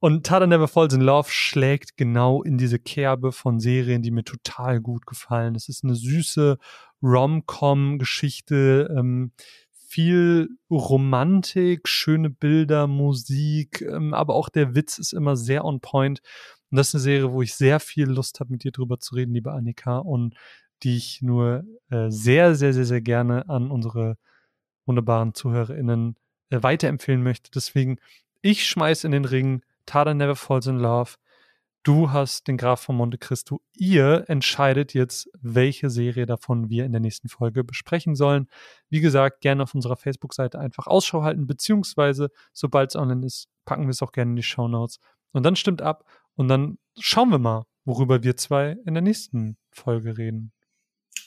[0.00, 4.24] Und Tada Never Falls in Love schlägt genau in diese Kerbe von Serien, die mir
[4.24, 5.54] total gut gefallen.
[5.54, 6.58] Es ist eine süße
[7.02, 9.32] Rom-Com-Geschichte, ähm,
[9.70, 16.20] viel Romantik, schöne Bilder, Musik, ähm, aber auch der Witz ist immer sehr on point.
[16.70, 19.14] Und das ist eine Serie, wo ich sehr viel Lust habe, mit dir drüber zu
[19.14, 20.34] reden, liebe Annika, und
[20.82, 24.16] die ich nur äh, sehr, sehr, sehr, sehr gerne an unsere
[24.86, 26.16] wunderbaren ZuhörerInnen
[26.50, 27.50] äh, weiterempfehlen möchte.
[27.52, 27.98] Deswegen
[28.44, 31.14] ich schmeiß in den Ring Tada Never Falls in Love.
[31.82, 33.62] Du hast den Graf von Monte Cristo.
[33.74, 38.48] Ihr entscheidet jetzt, welche Serie davon wir in der nächsten Folge besprechen sollen.
[38.90, 43.84] Wie gesagt, gerne auf unserer Facebook-Seite einfach Ausschau halten, beziehungsweise, sobald es online ist, packen
[43.84, 44.98] wir es auch gerne in die Show Notes.
[45.32, 49.56] Und dann stimmt ab und dann schauen wir mal, worüber wir zwei in der nächsten
[49.70, 50.52] Folge reden.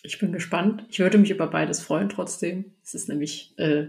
[0.03, 0.85] Ich bin gespannt.
[0.89, 2.75] Ich würde mich über beides freuen trotzdem.
[2.83, 3.87] Es ist nämlich äh,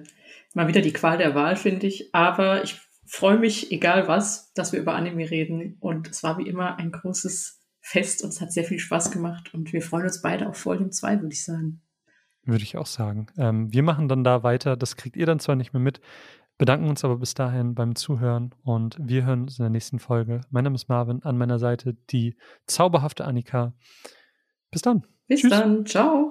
[0.55, 2.15] mal wieder die Qual der Wahl, finde ich.
[2.15, 5.77] Aber ich freue mich, egal was, dass wir über Anime reden.
[5.81, 9.55] Und es war wie immer ein großes Fest und es hat sehr viel Spaß gemacht.
[9.55, 11.83] Und wir freuen uns beide auf Volume 2, würde ich sagen.
[12.45, 13.27] Würde ich auch sagen.
[13.37, 14.77] Ähm, wir machen dann da weiter.
[14.77, 16.01] Das kriegt ihr dann zwar nicht mehr mit,
[16.59, 20.41] bedanken uns aber bis dahin beim Zuhören und wir hören uns in der nächsten Folge.
[20.51, 22.37] Mein Name ist Marvin, an meiner Seite die
[22.67, 23.75] zauberhafte Annika.
[24.71, 25.07] Bis dann.
[25.29, 25.51] Bis Tschüss.
[25.51, 25.87] dann.
[25.87, 26.28] Ciao.